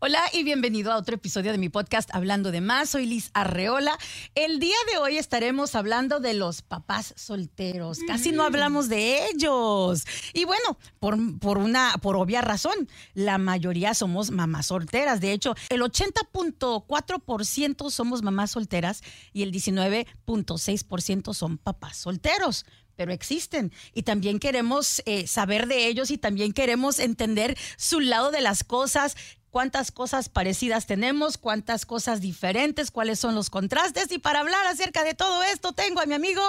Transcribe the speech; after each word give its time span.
Hola 0.00 0.22
y 0.32 0.44
bienvenido 0.44 0.92
a 0.92 0.96
otro 0.96 1.16
episodio 1.16 1.50
de 1.50 1.58
mi 1.58 1.70
podcast 1.70 2.08
Hablando 2.14 2.52
de 2.52 2.60
más. 2.60 2.90
Soy 2.90 3.04
Liz 3.04 3.30
Arreola. 3.34 3.98
El 4.36 4.60
día 4.60 4.76
de 4.92 4.98
hoy 4.98 5.18
estaremos 5.18 5.74
hablando 5.74 6.20
de 6.20 6.34
los 6.34 6.62
papás 6.62 7.14
solteros. 7.16 7.98
Casi 8.06 8.30
no 8.30 8.44
hablamos 8.44 8.88
de 8.88 9.26
ellos. 9.26 10.04
Y 10.34 10.44
bueno, 10.44 10.78
por, 11.00 11.16
por 11.40 11.58
una 11.58 11.94
por 12.00 12.14
obvia 12.14 12.42
razón, 12.42 12.88
la 13.14 13.38
mayoría 13.38 13.92
somos 13.92 14.30
mamás 14.30 14.66
solteras. 14.66 15.20
De 15.20 15.32
hecho, 15.32 15.56
el 15.68 15.80
80.4% 15.80 17.90
somos 17.90 18.22
mamás 18.22 18.52
solteras 18.52 19.02
y 19.32 19.42
el 19.42 19.50
19.6% 19.50 21.34
son 21.34 21.58
papás 21.58 21.96
solteros 21.96 22.66
pero 22.98 23.12
existen 23.12 23.72
y 23.94 24.02
también 24.02 24.40
queremos 24.40 25.02
eh, 25.06 25.28
saber 25.28 25.68
de 25.68 25.86
ellos 25.86 26.10
y 26.10 26.18
también 26.18 26.52
queremos 26.52 26.98
entender 26.98 27.56
su 27.76 28.00
lado 28.00 28.32
de 28.32 28.40
las 28.40 28.64
cosas, 28.64 29.16
cuántas 29.50 29.90
cosas 29.90 30.28
parecidas 30.28 30.86
tenemos, 30.86 31.38
cuántas 31.38 31.86
cosas 31.86 32.20
diferentes, 32.20 32.90
cuáles 32.90 33.18
son 33.18 33.34
los 33.34 33.50
contrastes. 33.50 34.10
Y 34.12 34.18
para 34.18 34.40
hablar 34.40 34.66
acerca 34.66 35.04
de 35.04 35.14
todo 35.14 35.42
esto, 35.42 35.72
tengo 35.72 36.00
a 36.00 36.06
mi 36.06 36.14
amigo, 36.14 36.42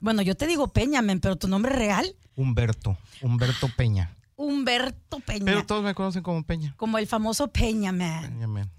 bueno, 0.00 0.22
yo 0.22 0.34
te 0.34 0.46
digo 0.46 0.68
Peñamen, 0.68 1.20
pero 1.20 1.36
tu 1.36 1.48
nombre 1.48 1.72
real. 1.72 2.14
Humberto, 2.36 2.96
Humberto 3.20 3.68
Peña. 3.76 4.14
Humberto 4.36 5.20
Peña. 5.20 5.44
Pero 5.44 5.66
todos 5.66 5.84
me 5.84 5.94
conocen 5.94 6.22
como 6.22 6.42
Peña. 6.42 6.74
Como 6.76 6.98
el 6.98 7.06
famoso 7.06 7.48
Peñaman. 7.48 8.32
Peñamen. 8.32 8.70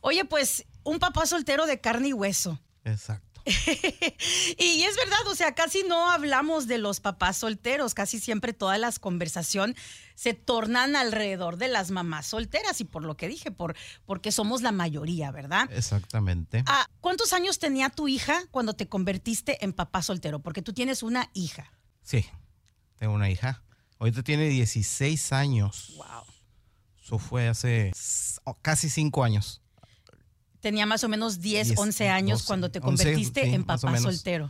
Oye, 0.00 0.24
pues 0.24 0.66
un 0.82 0.98
papá 0.98 1.26
soltero 1.26 1.66
de 1.66 1.80
carne 1.80 2.08
y 2.08 2.12
hueso. 2.12 2.58
Exacto. 2.84 3.33
y 4.58 4.82
es 4.82 4.96
verdad, 4.96 5.26
o 5.26 5.34
sea, 5.34 5.54
casi 5.54 5.82
no 5.82 6.10
hablamos 6.10 6.66
de 6.66 6.78
los 6.78 7.00
papás 7.00 7.36
solteros, 7.36 7.94
casi 7.94 8.18
siempre 8.18 8.52
todas 8.52 8.78
las 8.78 8.98
conversaciones 8.98 9.76
se 10.14 10.32
tornan 10.32 10.96
alrededor 10.96 11.56
de 11.56 11.68
las 11.68 11.90
mamás 11.90 12.26
solteras 12.26 12.80
y 12.80 12.84
por 12.84 13.02
lo 13.02 13.16
que 13.16 13.28
dije, 13.28 13.50
por, 13.50 13.76
porque 14.06 14.32
somos 14.32 14.62
la 14.62 14.72
mayoría, 14.72 15.30
¿verdad? 15.30 15.68
Exactamente. 15.72 16.62
Ah, 16.66 16.88
¿Cuántos 17.00 17.32
años 17.32 17.58
tenía 17.58 17.90
tu 17.90 18.08
hija 18.08 18.46
cuando 18.50 18.74
te 18.74 18.88
convertiste 18.88 19.62
en 19.64 19.72
papá 19.72 20.02
soltero? 20.02 20.40
Porque 20.40 20.62
tú 20.62 20.72
tienes 20.72 21.02
una 21.02 21.30
hija. 21.34 21.72
Sí, 22.02 22.24
tengo 22.96 23.14
una 23.14 23.28
hija. 23.30 23.62
Ahorita 23.98 24.22
tiene 24.22 24.48
16 24.48 25.32
años. 25.32 25.94
Wow. 25.96 26.24
Eso 27.02 27.18
fue 27.18 27.48
hace 27.48 27.92
oh, 28.44 28.54
casi 28.62 28.88
5 28.88 29.24
años. 29.24 29.60
Tenía 30.64 30.86
más 30.86 31.04
o 31.04 31.10
menos 31.10 31.42
10, 31.42 31.66
Diez, 31.66 31.78
11 31.78 32.08
años 32.08 32.38
12, 32.38 32.46
cuando 32.46 32.70
te 32.70 32.78
11, 32.78 32.86
convertiste 32.86 33.42
sí, 33.42 33.54
en 33.54 33.64
papá 33.64 33.98
soltero. 33.98 34.48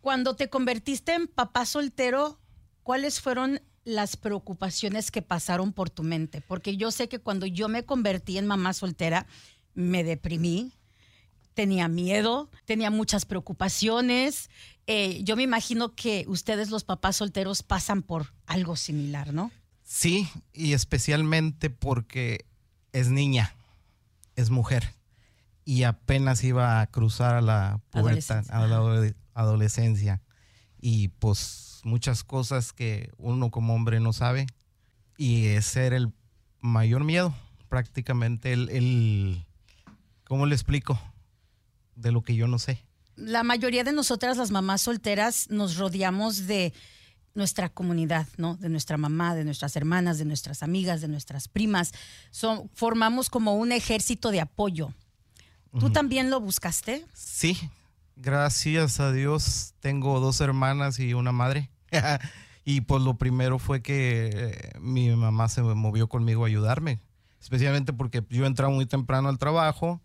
Cuando 0.00 0.34
te 0.34 0.50
convertiste 0.50 1.14
en 1.14 1.28
papá 1.28 1.64
soltero, 1.64 2.40
¿cuáles 2.82 3.20
fueron 3.20 3.60
las 3.84 4.16
preocupaciones 4.16 5.12
que 5.12 5.22
pasaron 5.22 5.72
por 5.72 5.90
tu 5.90 6.02
mente? 6.02 6.40
Porque 6.40 6.76
yo 6.76 6.90
sé 6.90 7.08
que 7.08 7.20
cuando 7.20 7.46
yo 7.46 7.68
me 7.68 7.84
convertí 7.84 8.36
en 8.36 8.48
mamá 8.48 8.72
soltera, 8.72 9.28
me 9.74 10.02
deprimí, 10.02 10.72
tenía 11.54 11.86
miedo, 11.86 12.50
tenía 12.64 12.90
muchas 12.90 13.24
preocupaciones. 13.24 14.50
Eh, 14.88 15.22
yo 15.22 15.36
me 15.36 15.44
imagino 15.44 15.94
que 15.94 16.24
ustedes 16.26 16.68
los 16.70 16.82
papás 16.82 17.14
solteros 17.14 17.62
pasan 17.62 18.02
por 18.02 18.34
algo 18.46 18.74
similar, 18.74 19.32
¿no? 19.32 19.52
Sí, 19.84 20.28
y 20.52 20.72
especialmente 20.72 21.70
porque 21.70 22.44
es 22.92 23.10
niña, 23.10 23.54
es 24.34 24.50
mujer. 24.50 24.97
Y 25.68 25.82
apenas 25.82 26.42
iba 26.44 26.80
a 26.80 26.86
cruzar 26.86 27.34
a 27.34 27.40
la 27.42 27.80
Adolescencia. 27.92 28.54
a 28.56 28.66
la 28.66 28.78
adole- 28.78 29.14
adolescencia. 29.34 30.22
Y 30.80 31.08
pues 31.08 31.80
muchas 31.84 32.24
cosas 32.24 32.72
que 32.72 33.10
uno 33.18 33.50
como 33.50 33.74
hombre 33.74 34.00
no 34.00 34.14
sabe. 34.14 34.46
Y 35.18 35.48
ese 35.48 35.84
era 35.86 35.96
el 35.98 36.12
mayor 36.60 37.04
miedo, 37.04 37.34
prácticamente 37.68 38.52
el, 38.54 38.70
el 38.70 39.44
¿cómo 40.26 40.46
le 40.46 40.54
explico? 40.54 40.98
De 41.96 42.12
lo 42.12 42.22
que 42.22 42.34
yo 42.34 42.46
no 42.48 42.58
sé. 42.58 42.82
la 43.16 43.42
mayoría 43.42 43.84
de 43.84 43.92
nosotras, 43.92 44.36
las 44.38 44.50
mamás 44.50 44.80
solteras, 44.82 45.50
nos 45.50 45.76
rodeamos 45.76 46.46
de 46.46 46.72
nuestra 47.34 47.68
comunidad, 47.68 48.26
¿no? 48.38 48.56
De 48.56 48.68
nuestra 48.70 48.96
mamá, 48.96 49.34
de 49.34 49.44
nuestras 49.44 49.76
hermanas, 49.76 50.16
de 50.18 50.24
nuestras 50.24 50.62
amigas, 50.62 51.00
de 51.02 51.08
nuestras 51.08 51.46
primas. 51.48 51.92
Son, 52.30 52.70
formamos 52.74 53.28
como 53.28 53.54
un 53.56 53.72
ejército 53.72 54.30
de 54.30 54.40
apoyo. 54.40 54.94
¿Tú 55.78 55.90
también 55.90 56.30
lo 56.30 56.40
buscaste? 56.40 57.04
Sí, 57.12 57.58
gracias 58.16 59.00
a 59.00 59.12
Dios 59.12 59.74
tengo 59.80 60.20
dos 60.20 60.40
hermanas 60.40 60.98
y 60.98 61.14
una 61.14 61.32
madre. 61.32 61.70
y 62.64 62.82
pues 62.82 63.02
lo 63.02 63.16
primero 63.16 63.58
fue 63.58 63.82
que 63.82 64.30
eh, 64.32 64.72
mi 64.80 65.10
mamá 65.10 65.48
se 65.48 65.62
movió 65.62 66.08
conmigo 66.08 66.44
a 66.44 66.48
ayudarme, 66.48 67.00
especialmente 67.40 67.92
porque 67.92 68.24
yo 68.30 68.46
entraba 68.46 68.72
muy 68.72 68.86
temprano 68.86 69.28
al 69.28 69.38
trabajo 69.38 70.00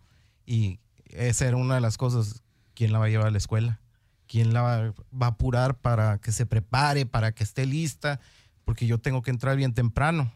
y 0.46 0.80
esa 1.06 1.46
era 1.46 1.56
una 1.56 1.76
de 1.76 1.80
las 1.80 1.96
cosas, 1.96 2.42
¿quién 2.74 2.92
la 2.92 2.98
va 2.98 3.06
a 3.06 3.08
llevar 3.08 3.28
a 3.28 3.30
la 3.30 3.38
escuela? 3.38 3.80
¿Quién 4.26 4.54
la 4.54 4.62
va, 4.62 4.94
va 5.12 5.26
a 5.26 5.30
apurar 5.30 5.76
para 5.76 6.18
que 6.18 6.32
se 6.32 6.46
prepare, 6.46 7.06
para 7.06 7.32
que 7.32 7.44
esté 7.44 7.66
lista? 7.66 8.20
Porque 8.64 8.86
yo 8.86 8.98
tengo 8.98 9.22
que 9.22 9.30
entrar 9.30 9.56
bien 9.56 9.74
temprano. 9.74 10.32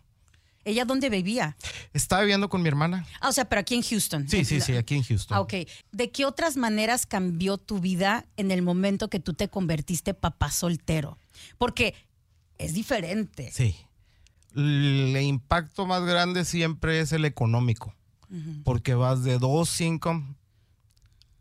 ¿Ella 0.69 0.85
dónde 0.85 1.09
vivía? 1.09 1.57
Estaba 1.95 2.21
viviendo 2.21 2.51
con 2.51 2.61
mi 2.61 2.69
hermana. 2.69 3.07
Ah, 3.23 3.31
o 3.31 3.33
sea, 3.33 3.47
pero 3.47 3.61
aquí 3.61 3.75
en 3.75 3.83
Houston. 3.83 4.29
Sí, 4.29 4.45
sí, 4.45 4.61
sí, 4.61 4.77
aquí 4.77 4.97
en 4.97 5.03
Houston. 5.03 5.35
Ah, 5.35 5.41
ok. 5.41 5.55
¿De 5.93 6.11
qué 6.11 6.27
otras 6.27 6.59
maneras 6.59 7.07
cambió 7.07 7.57
tu 7.57 7.81
vida 7.81 8.27
en 8.37 8.51
el 8.51 8.61
momento 8.61 9.09
que 9.09 9.19
tú 9.19 9.33
te 9.33 9.49
convertiste 9.49 10.13
papá 10.13 10.51
soltero? 10.51 11.17
Porque 11.57 11.95
es 12.59 12.75
diferente. 12.75 13.51
Sí. 13.51 13.77
El 14.55 15.17
impacto 15.17 15.87
más 15.87 16.05
grande 16.05 16.45
siempre 16.45 17.01
es 17.01 17.13
el 17.13 17.25
económico, 17.25 17.95
porque 18.63 18.95
vas 18.95 19.25
de 19.25 19.39
dos 19.39 19.81
income 19.81 20.35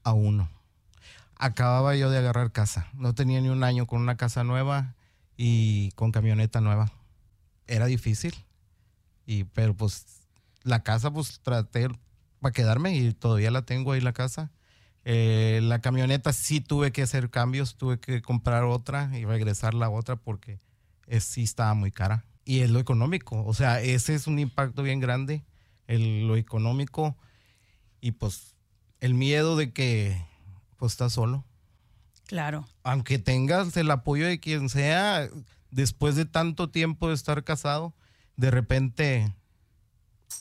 a 0.03 0.13
uno. 0.13 0.49
Acababa 1.35 1.97
yo 1.97 2.09
de 2.09 2.17
agarrar 2.17 2.53
casa, 2.53 2.87
no 2.93 3.13
tenía 3.13 3.41
ni 3.41 3.49
un 3.49 3.65
año 3.65 3.87
con 3.87 4.01
una 4.01 4.15
casa 4.15 4.45
nueva 4.45 4.95
y 5.35 5.91
con 5.91 6.13
camioneta 6.13 6.61
nueva. 6.61 6.93
Era 7.65 7.87
difícil, 7.87 8.33
y, 9.27 9.43
pero 9.43 9.75
pues 9.75 10.05
la 10.63 10.81
casa 10.81 11.11
pues 11.11 11.41
traté 11.41 11.89
para 12.39 12.53
quedarme 12.53 12.95
y 12.95 13.13
todavía 13.13 13.51
la 13.51 13.61
tengo 13.61 13.91
ahí 13.91 14.01
la 14.01 14.13
casa. 14.13 14.51
Eh, 15.03 15.59
la 15.61 15.79
camioneta 15.79 16.33
sí 16.33 16.61
tuve 16.61 16.91
que 16.91 17.03
hacer 17.03 17.29
cambios, 17.29 17.75
tuve 17.75 17.99
que 17.99 18.21
comprar 18.21 18.63
otra 18.63 19.11
y 19.17 19.25
regresar 19.25 19.73
la 19.73 19.89
otra 19.89 20.15
porque 20.15 20.59
es, 21.05 21.25
sí 21.25 21.43
estaba 21.43 21.73
muy 21.73 21.91
cara. 21.91 22.25
Y 22.45 22.61
es 22.61 22.69
lo 22.69 22.79
económico, 22.79 23.43
o 23.45 23.53
sea, 23.53 23.81
ese 23.81 24.15
es 24.15 24.25
un 24.25 24.39
impacto 24.39 24.81
bien 24.81 25.01
grande, 25.01 25.43
el, 25.85 26.25
lo 26.27 26.37
económico 26.37 27.17
y 27.99 28.13
pues 28.13 28.55
el 29.01 29.13
miedo 29.13 29.57
de 29.57 29.73
que 29.73 30.25
pues 30.77 30.93
estás 30.93 31.11
solo. 31.13 31.43
Claro. 32.25 32.65
Aunque 32.83 33.19
tengas 33.19 33.75
el 33.75 33.91
apoyo 33.91 34.25
de 34.25 34.39
quien 34.39 34.69
sea, 34.69 35.27
después 35.71 36.15
de 36.15 36.25
tanto 36.25 36.69
tiempo 36.69 37.09
de 37.09 37.15
estar 37.15 37.43
casado, 37.43 37.93
de 38.37 38.51
repente 38.51 39.33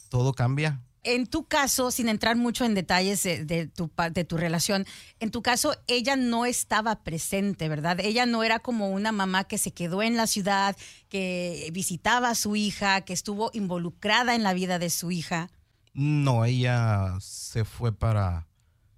todo 0.09 0.35
cambia. 0.35 0.81
En 1.03 1.27
tu 1.27 1.47
caso, 1.47 1.93
sin 1.93 2.09
entrar 2.09 2.37
mucho 2.37 2.65
en 2.65 2.75
detalles 2.75 3.23
de, 3.23 3.45
de 3.45 3.69
tu, 3.69 3.91
de 4.11 4.25
tu 4.25 4.37
relación, 4.37 4.87
en 5.21 5.31
tu 5.31 5.41
caso 5.41 5.77
ella 5.87 6.17
no 6.17 6.47
estaba 6.47 7.05
presente, 7.05 7.69
¿verdad? 7.69 8.01
Ella 8.01 8.27
no 8.27 8.43
era 8.43 8.59
como 8.59 8.91
una 8.91 9.13
mamá 9.13 9.45
que 9.45 9.57
se 9.57 9.73
quedó 9.73 10.03
en 10.03 10.17
la 10.17 10.27
ciudad, 10.27 10.77
que 11.09 11.71
visitaba 11.73 12.31
a 12.31 12.35
su 12.35 12.57
hija, 12.57 13.03
que 13.03 13.13
estuvo 13.13 13.51
involucrada 13.55 14.35
en 14.35 14.43
la 14.43 14.53
vida 14.53 14.79
de 14.81 14.91
su 14.91 15.13
hija. 15.13 15.49
No, 15.95 16.45
ella 16.45 17.15
se 17.21 17.65
fue 17.65 17.93
para 17.93 18.49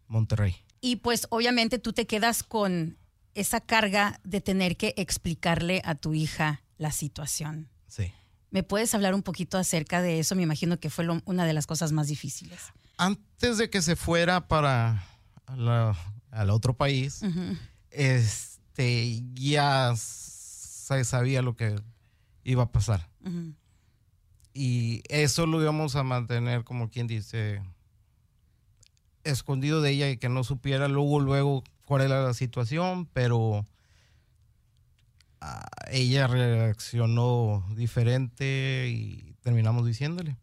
Monterrey. 0.06 0.56
Y 0.80 0.96
pues 0.96 1.26
obviamente 1.30 1.78
tú 1.78 1.92
te 1.92 2.06
quedas 2.06 2.42
con 2.42 2.96
esa 3.34 3.60
carga 3.60 4.18
de 4.24 4.40
tener 4.40 4.76
que 4.76 4.94
explicarle 4.96 5.82
a 5.84 5.94
tu 5.94 6.14
hija 6.14 6.62
la 6.78 6.90
situación. 6.90 7.68
Sí. 7.86 8.12
¿Me 8.50 8.62
puedes 8.62 8.94
hablar 8.94 9.14
un 9.14 9.22
poquito 9.22 9.58
acerca 9.58 10.00
de 10.02 10.18
eso? 10.20 10.34
Me 10.34 10.42
imagino 10.42 10.78
que 10.80 10.88
fue 10.90 11.04
lo- 11.04 11.20
una 11.26 11.44
de 11.44 11.52
las 11.52 11.66
cosas 11.66 11.92
más 11.92 12.06
difíciles. 12.08 12.58
Antes 12.96 13.58
de 13.58 13.68
que 13.70 13.82
se 13.82 13.94
fuera 13.96 14.48
para 14.48 15.04
la- 15.56 15.96
al 16.30 16.50
otro 16.50 16.74
país, 16.76 17.22
este, 17.90 19.22
ya 19.34 19.94
se 19.96 21.04
sabía 21.04 21.42
lo 21.42 21.56
que 21.56 21.76
iba 22.44 22.62
a 22.64 22.72
pasar. 22.72 23.08
Y 24.54 25.02
eso 25.08 25.46
lo 25.46 25.60
íbamos 25.60 25.94
a 25.96 26.02
mantener, 26.02 26.64
como 26.64 26.88
quien 26.90 27.06
dice, 27.06 27.62
escondido 29.24 29.82
de 29.82 29.90
ella 29.90 30.10
y 30.10 30.16
que 30.16 30.28
no 30.28 30.42
supiera 30.44 30.88
luego, 30.88 31.20
luego 31.20 31.62
cuál 31.84 32.02
era 32.02 32.22
la 32.22 32.34
situación, 32.34 33.06
pero 33.12 33.66
ella 35.90 36.26
reaccionó 36.26 37.64
diferente 37.76 38.88
y 38.90 39.34
terminamos 39.42 39.86
diciéndole. 39.86 40.36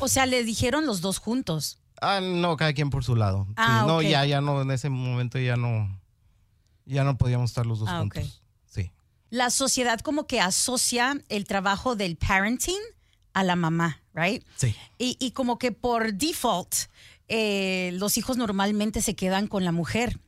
O 0.00 0.08
sea, 0.08 0.26
le 0.26 0.42
dijeron 0.44 0.86
los 0.86 1.00
dos 1.00 1.18
juntos. 1.18 1.78
Ah, 2.00 2.20
no, 2.20 2.56
cada 2.56 2.72
quien 2.72 2.90
por 2.90 3.04
su 3.04 3.14
lado. 3.14 3.44
Sí, 3.48 3.54
Ah, 3.56 3.84
no, 3.86 4.02
ya, 4.02 4.24
ya 4.26 4.40
no, 4.40 4.60
en 4.62 4.70
ese 4.72 4.88
momento 4.88 5.38
ya 5.38 5.56
no, 5.56 6.00
ya 6.84 7.04
no 7.04 7.16
podíamos 7.16 7.50
estar 7.50 7.64
los 7.64 7.78
dos 7.78 7.88
Ah, 7.88 8.00
juntos. 8.00 8.42
Sí. 8.66 8.90
La 9.30 9.50
sociedad 9.50 10.00
como 10.00 10.26
que 10.26 10.40
asocia 10.40 11.22
el 11.28 11.44
trabajo 11.44 11.94
del 11.94 12.16
parenting 12.16 12.80
a 13.34 13.44
la 13.44 13.54
mamá, 13.54 14.00
right? 14.14 14.44
Sí. 14.56 14.74
Y, 14.98 15.16
y 15.20 15.30
como 15.30 15.58
que 15.58 15.70
por 15.70 16.12
default, 16.14 16.74
eh, 17.28 17.90
los 17.94 18.18
hijos 18.18 18.36
normalmente 18.36 19.00
se 19.00 19.14
quedan 19.14 19.46
con 19.46 19.64
la 19.64 19.70
mujer. 19.72 20.18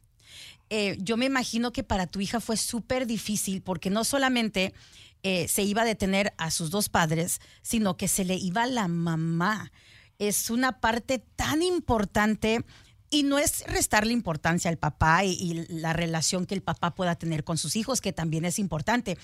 Eh, 0.77 0.97
yo 0.99 1.17
me 1.17 1.27
imagino 1.27 1.73
que 1.73 1.85
para 1.85 2.09
tu 2.09 2.21
hija 2.21 2.41
fue 2.41 2.57
súper 2.57 3.07
difícil 3.07 3.63
porque 3.63 3.91
no 3.91 4.03
solamente 4.03 4.75
eh, 5.23 5.47
se 5.47 5.63
iba 5.63 5.83
a 5.83 5.85
detener 5.85 6.35
a 6.37 6.51
sus 6.51 6.71
dos 6.71 6.89
padres, 6.89 7.41
sino 7.63 7.97
que 7.97 8.09
se 8.09 8.25
le 8.25 8.35
iba 8.35 8.67
la 8.67 8.89
mamá. 8.89 9.71
Es 10.19 10.51
una 10.51 10.81
parte 10.81 11.21
tan 11.21 11.63
importante 11.63 12.65
y 13.09 13.23
no 13.23 13.39
es 13.39 13.65
restarle 13.69 14.13
importancia 14.13 14.69
al 14.69 14.77
papá 14.77 15.25
y, 15.25 15.35
y 15.35 15.65
la 15.69 15.93
relación 15.93 16.45
que 16.45 16.57
el 16.57 16.63
papá 16.63 16.97
pueda 16.97 17.15
tener 17.15 17.45
con 17.45 17.57
sus 17.57 17.77
hijos, 17.77 18.01
que 18.01 18.13
también 18.13 18.45
es 18.45 18.59
importante. 18.59 19.17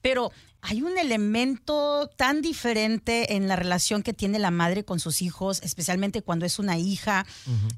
Pero 0.00 0.32
hay 0.62 0.80
un 0.80 0.96
elemento 0.96 2.08
tan 2.16 2.40
diferente 2.40 3.36
en 3.36 3.48
la 3.48 3.56
relación 3.56 4.02
que 4.02 4.14
tiene 4.14 4.38
la 4.38 4.50
madre 4.50 4.82
con 4.82 4.98
sus 4.98 5.20
hijos, 5.20 5.60
especialmente 5.62 6.22
cuando 6.22 6.46
es 6.46 6.58
una 6.58 6.78
hija, 6.78 7.26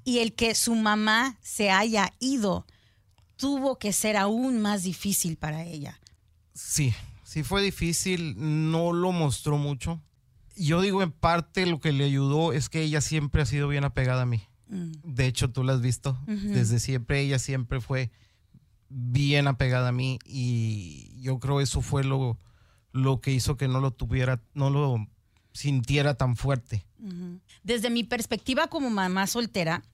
y 0.05 0.21
el 0.21 0.35
que 0.35 0.55
su 0.55 0.77
mamá 0.77 1.37
se 1.43 1.73
haya 1.73 2.13
ido 2.21 2.65
tuvo 3.39 3.79
que 3.79 3.93
ser 3.93 4.17
aún 4.17 4.61
más 4.61 4.83
difícil 4.83 5.37
para 5.37 5.65
ella. 5.65 5.99
Sí, 6.53 6.93
sí 7.23 7.43
fue 7.43 7.63
difícil, 7.63 8.35
no 8.37 8.93
lo 8.93 9.13
mostró 9.13 9.57
mucho. 9.57 10.03
Yo 10.57 10.83
digo 10.83 11.03
en 11.03 11.13
parte 11.13 11.65
lo 11.65 11.81
que 11.81 11.93
le 11.93 12.05
ayudó 12.05 12.53
es 12.53 12.69
que 12.69 12.83
ella 12.83 13.01
siempre 13.01 13.41
ha 13.41 13.47
sido 13.47 13.69
bien 13.69 13.85
apegada 13.85 14.23
a 14.23 14.27
mí. 14.27 14.43
Mm. 14.67 14.91
De 15.05 15.27
hecho, 15.27 15.51
tú 15.51 15.63
la 15.63 15.73
has 15.73 15.81
visto. 15.81 16.19
Desde 16.27 16.81
siempre 16.81 17.21
ella 17.21 17.39
siempre 17.39 17.81
fue 17.81 18.11
bien 18.89 19.47
apegada 19.47 19.89
a 19.89 19.93
mí 19.93 20.19
y 20.25 21.21
yo 21.21 21.39
creo 21.39 21.61
eso 21.61 21.81
fue 21.81 22.03
lo, 22.03 22.39
lo 22.93 23.21
que 23.21 23.31
hizo 23.31 23.57
que 23.57 23.69
no 23.69 23.81
lo 23.81 23.93
tuviera, 23.93 24.43
no 24.55 24.71
lo 24.71 25.07
sintiera 25.53 26.15
tan 26.15 26.37
fuerte. 26.37 26.85
Desde 27.63 27.91
mi 27.91 28.03
perspectiva 28.03 28.67
como 28.67 28.91
mamá 28.91 29.27
soltera, 29.29 29.85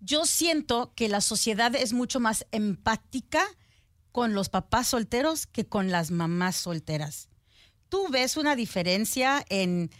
yo 0.00 0.26
siento 0.26 0.92
que 0.94 1.08
la 1.08 1.20
sociedad 1.20 1.74
es 1.74 1.92
mucho 1.92 2.20
más 2.20 2.46
empática 2.50 3.44
con 4.12 4.34
los 4.34 4.48
papás 4.48 4.88
solteros 4.88 5.46
que 5.46 5.66
con 5.66 5.90
las 5.90 6.10
mamás 6.10 6.56
solteras. 6.56 7.28
¿Tú 7.88 8.08
ves 8.08 8.36
una 8.36 8.56
diferencia 8.56 9.44
en 9.48 9.90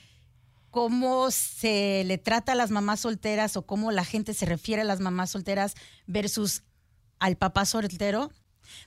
cómo 0.71 1.31
se 1.31 2.05
le 2.05 2.19
trata 2.19 2.53
a 2.53 2.57
las 2.57 2.71
mamás 2.71 3.01
solteras 3.01 3.57
o 3.57 3.67
cómo 3.67 3.91
la 3.93 4.05
gente 4.05 4.35
se 4.35 4.47
refiere 4.47 4.83
a 4.83 4.87
las 4.87 5.01
mamás 5.01 5.31
solteras 5.31 5.75
versus 6.07 6.63
al 7.19 7.37
papá 7.37 7.65
soltero? 7.65 8.31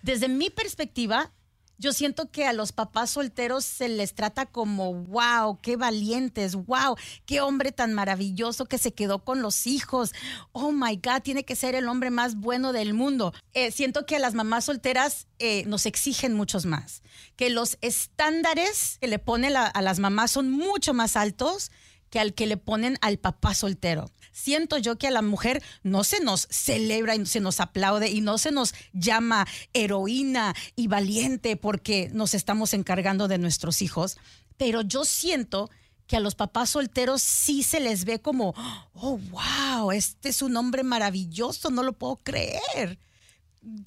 Desde 0.01 0.29
mi 0.29 0.49
perspectiva, 0.49 1.31
yo 1.77 1.93
siento 1.93 2.29
que 2.29 2.45
a 2.45 2.53
los 2.53 2.71
papás 2.71 3.11
solteros 3.11 3.65
se 3.65 3.89
les 3.89 4.13
trata 4.13 4.45
como, 4.45 4.93
wow, 4.93 5.59
qué 5.61 5.75
valientes, 5.75 6.55
wow, 6.55 6.95
qué 7.25 7.41
hombre 7.41 7.71
tan 7.71 7.93
maravilloso 7.93 8.65
que 8.65 8.77
se 8.77 8.93
quedó 8.93 9.23
con 9.23 9.41
los 9.41 9.67
hijos. 9.67 10.13
Oh 10.51 10.71
my 10.71 10.95
God, 10.95 11.21
tiene 11.23 11.45
que 11.45 11.55
ser 11.55 11.75
el 11.75 11.87
hombre 11.87 12.09
más 12.09 12.35
bueno 12.35 12.73
del 12.73 12.93
mundo. 12.93 13.33
Eh, 13.53 13.71
siento 13.71 14.05
que 14.05 14.15
a 14.15 14.19
las 14.19 14.33
mamás 14.33 14.65
solteras 14.65 15.27
eh, 15.39 15.65
nos 15.65 15.85
exigen 15.85 16.33
muchos 16.33 16.65
más, 16.65 17.03
que 17.35 17.49
los 17.49 17.77
estándares 17.81 18.97
que 18.99 19.07
le 19.07 19.19
ponen 19.19 19.55
a 19.55 19.81
las 19.81 19.99
mamás 19.99 20.31
son 20.31 20.51
mucho 20.51 20.93
más 20.93 21.15
altos 21.15 21.71
que 22.09 22.19
al 22.19 22.35
que 22.35 22.45
le 22.45 22.57
ponen 22.57 22.97
al 23.01 23.17
papá 23.17 23.55
soltero. 23.55 24.05
Siento 24.33 24.79
yo 24.79 24.97
que 24.97 25.07
a 25.07 25.11
la 25.11 25.21
mujer 25.21 25.63
no 25.83 26.03
se 26.03 26.19
nos 26.19 26.47
celebra 26.49 27.15
y 27.15 27.25
se 27.25 27.39
nos 27.39 27.59
aplaude 27.59 28.09
y 28.09 28.19
no 28.19 28.37
se 28.37 28.51
nos 28.51 28.73
llama 28.91 29.47
heroína 29.73 30.55
y 30.75 30.87
valiente 30.87 31.55
porque 31.55 32.09
nos 32.11 32.33
estamos 32.33 32.73
encargando 32.73 33.27
de 33.27 33.37
nuestros 33.37 33.81
hijos, 33.83 34.17
pero 34.57 34.81
yo 34.81 35.05
siento 35.05 35.69
que 36.07 36.17
a 36.17 36.19
los 36.19 36.35
papás 36.35 36.71
solteros 36.71 37.21
sí 37.21 37.63
se 37.63 37.79
les 37.79 38.05
ve 38.05 38.19
como, 38.19 38.53
oh, 38.93 39.19
wow, 39.29 39.91
este 39.91 40.29
es 40.29 40.41
un 40.41 40.57
hombre 40.57 40.83
maravilloso, 40.83 41.69
no 41.69 41.83
lo 41.83 41.93
puedo 41.93 42.17
creer. 42.17 42.99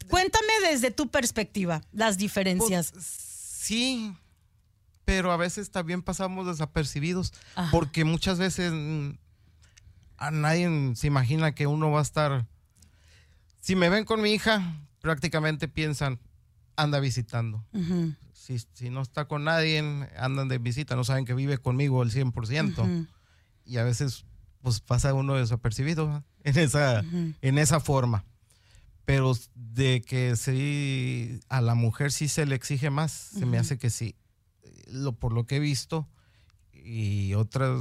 Cuéntame 0.09 0.53
desde 0.71 0.91
tu 0.91 1.09
perspectiva 1.09 1.83
las 1.93 2.17
diferencias. 2.17 2.93
Pues, 2.93 3.05
sí, 3.05 4.15
pero 5.05 5.33
a 5.33 5.37
veces 5.37 5.71
también 5.71 6.03
pasamos 6.03 6.47
desapercibidos 6.47 7.33
Ajá. 7.55 7.71
porque 7.71 8.05
muchas 8.05 8.39
veces 8.39 8.73
mm, 8.73 9.11
a 10.19 10.31
nadie 10.31 10.95
se 10.97 11.07
imagina 11.07 11.53
que 11.55 11.67
uno 11.67 11.91
va 11.91 12.01
a 12.01 12.03
estar... 12.03 12.47
Si 13.61 13.75
me 13.75 13.89
ven 13.89 14.05
con 14.05 14.21
mi 14.23 14.33
hija, 14.33 14.77
prácticamente 15.01 15.67
piensan, 15.69 16.21
anda 16.77 17.01
visitando. 17.01 17.65
Ujú, 17.73 18.15
Si, 18.33 18.59
si 18.75 18.91
no 18.91 19.03
está 19.03 19.27
con 19.27 19.45
nadie, 19.45 19.81
andan 20.19 20.49
de 20.49 20.59
visita, 20.59 20.95
no 20.95 21.03
saben 21.05 21.25
que 21.25 21.35
vive 21.35 21.59
conmigo 21.59 22.03
el 22.03 22.11
100%. 22.13 22.79
ujú, 22.83 23.07
Y 23.65 23.79
a 23.79 23.85
veces 23.85 24.25
pues 24.63 24.81
pasa 24.81 25.15
uno 25.15 25.35
desapercibido 25.35 26.25
en 26.45 26.59
esa, 26.59 27.03
ujú. 27.07 27.35
en 27.41 27.59
esa 27.59 27.81
forma. 27.81 28.25
Pero 29.05 29.35
de 29.55 30.01
que 30.03 30.35
sí, 30.37 31.41
a 31.49 31.61
la 31.61 31.75
mujer 31.75 32.11
sí 32.13 32.27
se 32.29 32.45
le 32.47 32.55
exige 32.57 32.91
más, 32.91 33.13
se 33.13 33.47
me 33.47 33.59
hace 33.59 33.79
que 33.79 33.91
sí. 33.91 34.17
Lo, 34.89 35.13
por 35.13 35.33
lo 35.33 35.47
que 35.47 35.57
he 35.57 35.61
visto 35.61 36.09
y 36.87 37.35
otras 37.35 37.81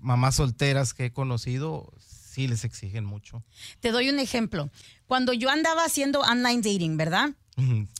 mamás 0.00 0.36
solteras 0.36 0.94
que 0.94 1.06
he 1.06 1.12
conocido, 1.12 1.92
sí 1.98 2.46
les 2.46 2.64
exigen 2.64 3.04
mucho. 3.04 3.42
Te 3.80 3.90
doy 3.90 4.08
un 4.08 4.20
ejemplo. 4.20 4.70
Cuando 5.06 5.32
yo 5.32 5.50
andaba 5.50 5.84
haciendo 5.84 6.20
online 6.20 6.62
dating, 6.62 6.96
¿verdad? 6.96 7.30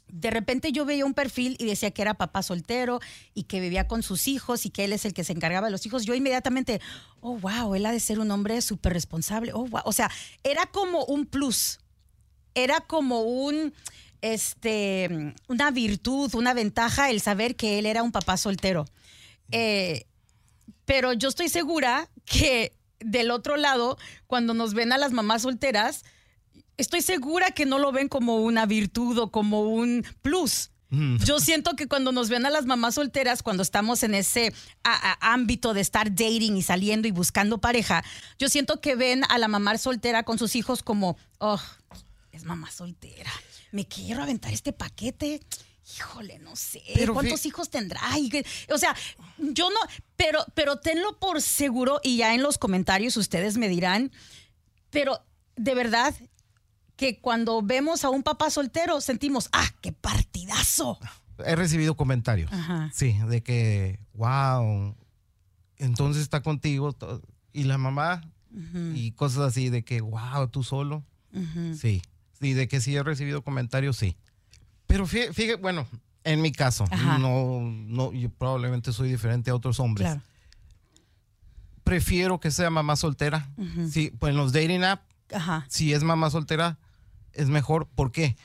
De 0.08 0.30
repente 0.30 0.70
yo 0.70 0.84
veía 0.84 1.06
un 1.06 1.14
perfil 1.14 1.56
y 1.58 1.64
decía 1.64 1.90
que 1.90 2.02
era 2.02 2.12
papá 2.12 2.42
soltero 2.42 3.00
y 3.32 3.44
que 3.44 3.58
vivía 3.58 3.88
con 3.88 4.02
sus 4.02 4.28
hijos 4.28 4.66
y 4.66 4.70
que 4.70 4.84
él 4.84 4.92
es 4.92 5.06
el 5.06 5.14
que 5.14 5.24
se 5.24 5.32
encargaba 5.32 5.66
de 5.66 5.72
los 5.72 5.86
hijos. 5.86 6.04
Yo 6.04 6.14
inmediatamente, 6.14 6.80
oh, 7.20 7.38
wow, 7.38 7.74
él 7.74 7.86
ha 7.86 7.92
de 7.92 8.00
ser 8.00 8.20
un 8.20 8.30
hombre 8.30 8.60
súper 8.60 8.92
responsable. 8.92 9.52
Oh, 9.54 9.66
wow. 9.66 9.80
O 9.84 9.92
sea, 9.92 10.10
era 10.44 10.66
como 10.66 11.04
un 11.06 11.24
plus. 11.24 11.80
Era 12.54 12.80
como 12.80 13.22
un, 13.22 13.72
este, 14.20 15.34
una 15.48 15.70
virtud, 15.70 16.34
una 16.34 16.52
ventaja 16.52 17.10
el 17.10 17.20
saber 17.20 17.56
que 17.56 17.78
él 17.78 17.86
era 17.86 18.02
un 18.02 18.12
papá 18.12 18.36
soltero. 18.36 18.84
Eh, 19.50 20.06
pero 20.86 21.12
yo 21.12 21.28
estoy 21.28 21.48
segura 21.50 22.08
que 22.24 22.72
del 23.00 23.30
otro 23.30 23.56
lado, 23.58 23.98
cuando 24.26 24.54
nos 24.54 24.72
ven 24.72 24.92
a 24.92 24.98
las 24.98 25.12
mamás 25.12 25.42
solteras, 25.42 26.04
estoy 26.78 27.02
segura 27.02 27.50
que 27.50 27.66
no 27.66 27.78
lo 27.78 27.92
ven 27.92 28.08
como 28.08 28.36
una 28.42 28.64
virtud 28.64 29.18
o 29.18 29.30
como 29.30 29.60
un 29.62 30.04
plus. 30.22 30.70
Yo 30.88 31.40
siento 31.40 31.74
que 31.74 31.88
cuando 31.88 32.12
nos 32.12 32.28
ven 32.28 32.46
a 32.46 32.50
las 32.50 32.64
mamás 32.64 32.94
solteras, 32.94 33.42
cuando 33.42 33.62
estamos 33.64 34.02
en 34.04 34.14
ese 34.14 34.54
a- 34.84 35.12
a- 35.12 35.32
ámbito 35.34 35.74
de 35.74 35.80
estar 35.80 36.10
dating 36.10 36.56
y 36.56 36.62
saliendo 36.62 37.08
y 37.08 37.10
buscando 37.10 37.58
pareja, 37.58 38.04
yo 38.38 38.48
siento 38.48 38.80
que 38.80 38.94
ven 38.94 39.22
a 39.28 39.36
la 39.38 39.48
mamá 39.48 39.76
soltera 39.78 40.22
con 40.22 40.38
sus 40.38 40.54
hijos 40.54 40.82
como, 40.84 41.18
oh, 41.38 41.60
es 42.30 42.44
mamá 42.44 42.70
soltera, 42.70 43.30
me 43.72 43.84
quiero 43.86 44.22
aventar 44.22 44.52
este 44.52 44.72
paquete. 44.72 45.40
Híjole, 45.94 46.38
no 46.40 46.56
sé. 46.56 46.82
Pero 46.94 47.14
¿Cuántos 47.14 47.46
hijos 47.46 47.70
tendrá? 47.70 48.00
O 48.72 48.78
sea, 48.78 48.94
yo 49.38 49.70
no, 49.70 49.78
pero, 50.16 50.44
pero 50.54 50.76
tenlo 50.76 51.18
por 51.18 51.40
seguro 51.40 52.00
y 52.02 52.16
ya 52.16 52.34
en 52.34 52.42
los 52.42 52.58
comentarios 52.58 53.16
ustedes 53.16 53.56
me 53.56 53.68
dirán, 53.68 54.10
pero 54.90 55.20
de 55.54 55.74
verdad 55.74 56.14
que 56.96 57.20
cuando 57.20 57.62
vemos 57.62 58.04
a 58.04 58.10
un 58.10 58.22
papá 58.22 58.50
soltero 58.50 59.00
sentimos, 59.00 59.48
ah, 59.52 59.68
qué 59.80 59.92
partidazo. 59.92 60.98
He 61.44 61.54
recibido 61.54 61.96
comentarios. 61.96 62.50
Ajá. 62.52 62.90
Sí, 62.94 63.16
de 63.28 63.42
que, 63.42 64.00
wow, 64.14 64.96
entonces 65.76 66.22
está 66.22 66.42
contigo. 66.42 66.96
Y 67.52 67.64
la 67.64 67.78
mamá, 67.78 68.22
y 68.94 69.12
cosas 69.12 69.40
así, 69.40 69.68
de 69.68 69.84
que, 69.84 70.00
wow, 70.00 70.48
tú 70.50 70.62
solo. 70.64 71.04
Sí, 71.78 72.02
sí, 72.40 72.54
de 72.54 72.66
que 72.66 72.80
sí 72.80 72.96
he 72.96 73.02
recibido 73.02 73.42
comentarios, 73.42 73.96
sí. 73.98 74.16
Pero 75.04 75.06
fíjate, 75.06 75.56
bueno, 75.56 75.86
en 76.24 76.40
mi 76.42 76.52
caso, 76.52 76.84
Ajá. 76.90 77.18
no, 77.18 77.60
no, 77.60 78.12
yo 78.12 78.30
probablemente 78.30 78.92
soy 78.92 79.10
diferente 79.10 79.50
a 79.50 79.54
otros 79.54 79.78
hombres. 79.80 80.06
Claro. 80.08 80.22
Prefiero 81.84 82.40
que 82.40 82.50
sea 82.50 82.70
mamá 82.70 82.96
soltera. 82.96 83.48
Sí, 83.90 84.12
pues 84.18 84.30
en 84.32 84.36
los 84.36 84.52
dating 84.52 84.82
app, 84.84 85.02
Ajá. 85.32 85.64
si 85.68 85.92
es 85.92 86.02
mamá 86.02 86.30
soltera, 86.30 86.78
es 87.32 87.48
mejor. 87.48 87.86
¿Por 87.94 88.10
qué? 88.10 88.36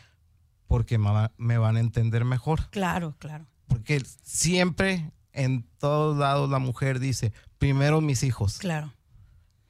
Porque 0.68 0.98
mamá- 0.98 1.32
me 1.38 1.58
van 1.58 1.76
a 1.78 1.80
entender 1.80 2.24
mejor. 2.24 2.70
Claro, 2.70 3.16
claro. 3.18 3.48
Porque 3.68 4.04
siempre, 4.24 5.10
en 5.34 5.64
todos 5.80 6.18
lados, 6.18 6.50
la 6.50 6.60
mujer 6.60 7.00
dice, 7.00 7.34
primero 7.58 8.00
mis 8.02 8.24
hijos, 8.24 8.58
Claro. 8.60 8.94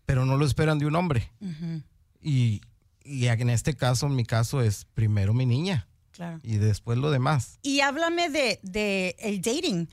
pero 0.05 0.25
no 0.25 0.35
lo 0.37 0.45
esperan 0.45 0.79
de 0.79 0.85
un 0.87 0.95
hombre. 0.95 1.31
Ujú, 1.39 1.81
Y, 2.23 2.61
y 3.03 3.27
en 3.27 3.49
este 3.49 3.75
caso, 3.75 4.05
en 4.07 4.15
mi 4.15 4.25
caso, 4.25 4.61
es 4.61 4.85
primero 4.93 5.33
mi 5.33 5.45
niña 5.45 5.87
Claro. 6.11 6.39
y 6.43 6.57
después 6.57 6.97
lo 6.97 7.09
demás. 7.11 7.57
Y 7.61 7.79
háblame 7.81 8.29
de, 8.29 8.59
de 8.63 9.15
el 9.19 9.41
dating. 9.41 9.87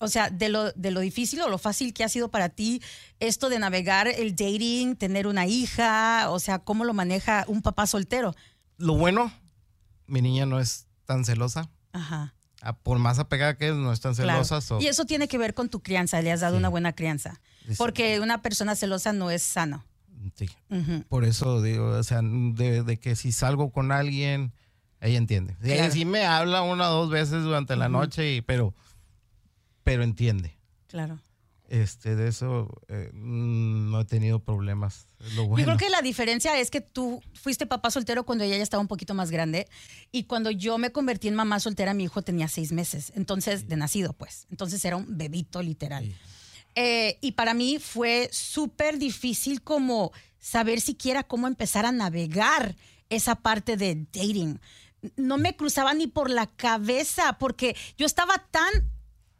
O 0.00 0.08
sea, 0.08 0.30
de 0.30 0.48
lo, 0.48 0.70
de 0.72 0.90
lo 0.92 1.00
difícil 1.00 1.40
o 1.42 1.48
lo 1.48 1.58
fácil 1.58 1.92
que 1.92 2.04
ha 2.04 2.08
sido 2.08 2.30
para 2.30 2.48
ti 2.50 2.80
esto 3.18 3.48
de 3.48 3.58
navegar 3.58 4.06
el 4.06 4.36
dating, 4.36 4.94
tener 4.96 5.26
una 5.26 5.46
hija, 5.46 6.30
o 6.30 6.38
sea, 6.38 6.60
cómo 6.60 6.84
lo 6.84 6.94
maneja 6.94 7.44
un 7.48 7.62
papá 7.62 7.86
soltero. 7.86 8.34
Lo 8.76 8.94
bueno, 8.96 9.32
mi 10.06 10.22
niña 10.22 10.46
no 10.46 10.60
es 10.60 10.86
tan 11.04 11.24
celosa. 11.24 11.68
Ajá. 11.92 12.34
a- 12.60 12.76
por 12.76 12.98
más 12.98 13.18
apegada 13.20 13.56
que 13.56 13.68
es, 13.68 13.74
no 13.74 13.92
están 13.92 14.14
Claro. 14.14 14.32
celosas. 14.44 14.70
o- 14.72 14.80
Y 14.80 14.86
eso 14.88 15.04
tiene 15.04 15.28
que 15.28 15.38
ver 15.38 15.54
con 15.54 15.68
tu 15.68 15.80
crianza, 15.80 16.20
le 16.22 16.32
has 16.32 16.40
dado 16.40 16.54
Sí. 16.54 16.58
una 16.58 16.68
buena 16.68 16.92
crianza. 16.92 17.40
Sí. 17.66 17.74
Porque 17.78 18.18
una 18.20 18.42
persona 18.42 18.74
celosa 18.74 19.12
no 19.12 19.30
es 19.30 19.42
sano. 19.44 19.84
Sí. 20.34 20.48
Por 21.08 21.24
eso 21.24 21.62
digo, 21.62 21.86
o 21.90 22.02
sea, 22.02 22.20
de, 22.22 22.82
de 22.82 22.96
que 22.98 23.14
si 23.16 23.30
salgo 23.32 23.70
con 23.70 23.92
alguien, 23.92 24.52
ella 25.00 25.18
entiende. 25.18 25.56
Sí, 25.62 25.68
Claro. 25.72 25.92
sí 25.92 26.04
me 26.04 26.24
habla 26.24 26.62
una 26.62 26.90
o 26.90 26.94
dos 27.02 27.10
veces 27.10 27.42
durante 27.42 27.76
la 27.76 27.88
noche, 27.88 28.34
y, 28.36 28.40
pero, 28.42 28.74
pero 29.84 30.02
entiende. 30.02 30.56
Claro. 30.88 31.18
Este, 31.68 32.16
de 32.16 32.28
eso 32.28 32.68
eh, 32.88 33.10
mm, 33.12 33.90
no 33.90 34.00
he 34.00 34.04
tenido 34.06 34.38
problemas. 34.42 35.06
Es 35.20 35.34
lo 35.34 35.46
bueno. 35.46 35.58
Yo 35.58 35.64
creo 35.66 35.76
que 35.76 35.90
la 35.90 36.00
diferencia 36.00 36.58
es 36.58 36.70
que 36.70 36.80
tú 36.80 37.22
fuiste 37.34 37.66
papá 37.66 37.90
soltero 37.90 38.24
cuando 38.24 38.42
ella 38.44 38.56
ya 38.56 38.62
estaba 38.62 38.80
un 38.80 38.88
poquito 38.88 39.12
más 39.12 39.30
grande 39.30 39.68
y 40.10 40.24
cuando 40.24 40.50
yo 40.50 40.78
me 40.78 40.92
convertí 40.92 41.28
en 41.28 41.34
mamá 41.34 41.60
soltera 41.60 41.92
mi 41.92 42.04
hijo 42.04 42.22
tenía 42.22 42.48
seis 42.48 42.72
meses, 42.72 43.12
entonces 43.16 43.68
de 43.68 43.76
nacido 43.76 44.14
pues, 44.14 44.46
entonces 44.50 44.82
era 44.86 44.96
un 44.96 45.18
bebito 45.18 45.60
literal. 45.62 46.06
Sí. 46.06 46.14
Eh, 46.74 47.18
y 47.20 47.32
para 47.32 47.52
mí 47.52 47.78
fue 47.78 48.30
súper 48.32 48.98
difícil 48.98 49.60
como 49.60 50.10
saber 50.38 50.80
siquiera 50.80 51.22
cómo 51.22 51.48
empezar 51.48 51.84
a 51.84 51.92
navegar 51.92 52.76
esa 53.10 53.34
parte 53.34 53.76
de 53.76 54.06
dating. 54.12 54.58
No 55.16 55.38
me 55.38 55.54
cruzaba 55.56 55.94
ni 55.94 56.06
por 56.06 56.30
la 56.30 56.46
cabeza 56.46 57.38
porque 57.38 57.76
yo 57.96 58.06
estaba 58.06 58.38
tan 58.50 58.68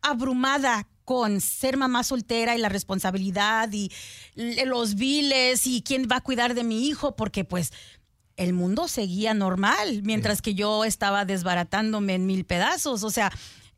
abrumada 0.03 0.87
con 1.05 1.41
ser 1.41 1.77
mamá 1.77 2.05
soltera 2.05 2.55
y 2.55 2.59
la 2.59 2.69
responsabilidad 2.69 3.73
y 3.73 3.91
los 4.37 4.95
biles 4.95 5.67
y 5.67 5.83
quién 5.83 6.07
va 6.11 6.17
a 6.17 6.21
cuidar 6.21 6.55
de 6.55 6.65
mi 6.65 6.87
hijo 6.87 7.17
porque 7.17 7.45
pues 7.45 7.73
el 8.37 8.53
mundo 8.53 8.89
seguía 8.89 9.35
normal 9.35 10.03
mientras 10.05 10.43
que 10.43 10.55
yo 10.55 10.85
estaba 10.85 11.25
desbaratándome 11.25 12.15
en 12.15 12.27
mil 12.27 12.45
pedazos. 12.45 13.03
O 13.05 13.11
sea, 13.11 13.33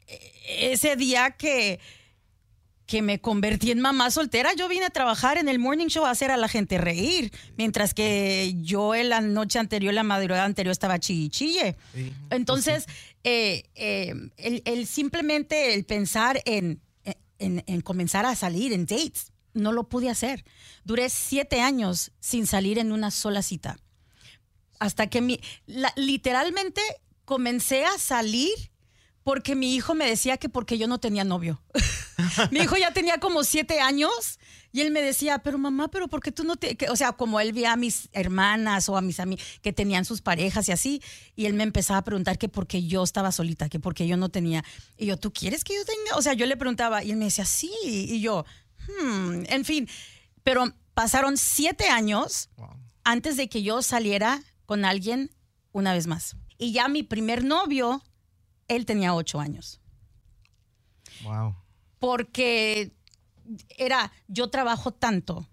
e- 0.06 0.72
ese 0.72 0.96
día 0.96 1.30
que 1.30 1.80
que 2.90 3.02
me 3.02 3.20
convertí 3.20 3.70
en 3.70 3.78
mamá 3.80 4.10
soltera, 4.10 4.52
yo 4.54 4.66
vine 4.68 4.84
a 4.86 4.90
trabajar 4.90 5.38
en 5.38 5.48
el 5.48 5.60
morning 5.60 5.86
show 5.86 6.04
a 6.06 6.10
hacer 6.10 6.32
a 6.32 6.36
la 6.36 6.48
gente 6.48 6.76
reír, 6.76 7.30
mientras 7.56 7.94
que 7.94 8.52
yo 8.62 8.96
en 8.96 9.10
la 9.10 9.20
noche 9.20 9.60
anterior, 9.60 9.94
la 9.94 10.02
madrugada 10.02 10.44
anterior 10.44 10.72
estaba 10.72 10.98
chille. 10.98 11.30
Sí, 11.94 12.12
Entonces, 12.30 12.86
eh, 13.22 13.62
eh, 13.76 14.12
el, 14.38 14.62
el 14.64 14.88
simplemente 14.88 15.72
el 15.74 15.84
pensar 15.84 16.42
en, 16.46 16.80
en- 17.38 17.62
en 17.64 17.80
comenzar 17.80 18.26
a 18.26 18.34
salir 18.34 18.72
en 18.72 18.86
dates, 18.86 19.30
no 19.54 19.70
lo 19.70 19.88
pude 19.88 20.10
hacer. 20.10 20.44
Duré 20.82 21.08
siete 21.10 21.60
años 21.60 22.10
sin 22.18 22.48
salir 22.48 22.76
en 22.80 22.90
una 22.90 23.12
sola 23.12 23.42
cita. 23.42 23.78
Hasta 24.80 25.06
que 25.08 25.20
mi, 25.20 25.38
la- 25.66 25.92
literalmente 25.94 26.80
comencé 27.24 27.84
a 27.84 27.96
salir 27.98 28.50
porque 29.22 29.54
mi 29.54 29.74
hijo 29.74 29.94
me 29.94 30.06
decía 30.06 30.36
que 30.38 30.48
porque 30.48 30.78
yo 30.78 30.86
no 30.86 30.98
tenía 30.98 31.24
novio. 31.24 31.62
mi 32.50 32.60
hijo 32.60 32.76
ya 32.76 32.92
tenía 32.92 33.18
como 33.18 33.44
siete 33.44 33.80
años 33.80 34.38
y 34.72 34.80
él 34.80 34.90
me 34.90 35.02
decía, 35.02 35.40
pero 35.40 35.58
mamá, 35.58 35.88
pero 35.88 36.08
¿por 36.08 36.20
qué 36.22 36.32
tú 36.32 36.44
no 36.44 36.56
te...? 36.56 36.76
o 36.88 36.96
sea, 36.96 37.12
como 37.12 37.40
él 37.40 37.52
veía 37.52 37.72
a 37.72 37.76
mis 37.76 38.08
hermanas 38.12 38.88
o 38.88 38.96
a 38.96 39.00
mis 39.00 39.20
amigas 39.20 39.44
que 39.62 39.72
tenían 39.72 40.04
sus 40.04 40.20
parejas 40.22 40.68
y 40.68 40.72
así, 40.72 41.02
y 41.36 41.46
él 41.46 41.54
me 41.54 41.64
empezaba 41.64 41.98
a 41.98 42.04
preguntar 42.04 42.38
que 42.38 42.48
por 42.48 42.66
qué 42.66 42.86
yo 42.86 43.02
estaba 43.02 43.32
solita, 43.32 43.68
que 43.68 43.80
porque 43.80 44.06
yo 44.06 44.16
no 44.16 44.28
tenía. 44.28 44.64
Y 44.96 45.06
yo, 45.06 45.16
¿tú 45.16 45.32
quieres 45.32 45.64
que 45.64 45.74
yo 45.74 45.84
tenga? 45.84 46.16
O 46.16 46.22
sea, 46.22 46.32
yo 46.34 46.46
le 46.46 46.56
preguntaba 46.56 47.02
y 47.04 47.10
él 47.10 47.16
me 47.16 47.26
decía, 47.26 47.44
sí. 47.44 47.72
Y 47.82 48.20
yo, 48.20 48.44
hmm, 49.02 49.42
en 49.48 49.64
fin. 49.64 49.88
Pero 50.42 50.72
pasaron 50.94 51.36
siete 51.36 51.88
años 51.88 52.48
Wow. 52.56 52.68
antes 53.04 53.36
de 53.36 53.48
que 53.48 53.62
yo 53.62 53.82
saliera 53.82 54.42
con 54.66 54.84
alguien 54.84 55.30
una 55.72 55.92
vez 55.92 56.06
más. 56.06 56.36
Y 56.58 56.72
ya 56.72 56.88
mi 56.88 57.02
primer 57.02 57.44
novio, 57.44 58.02
él 58.70 58.86
tenía 58.86 59.14
ocho 59.14 59.40
años. 59.40 59.80
Wow. 61.22 61.56
Porque 61.98 62.92
era, 63.76 64.12
yo 64.28 64.48
trabajo 64.48 64.92
tanto, 64.92 65.46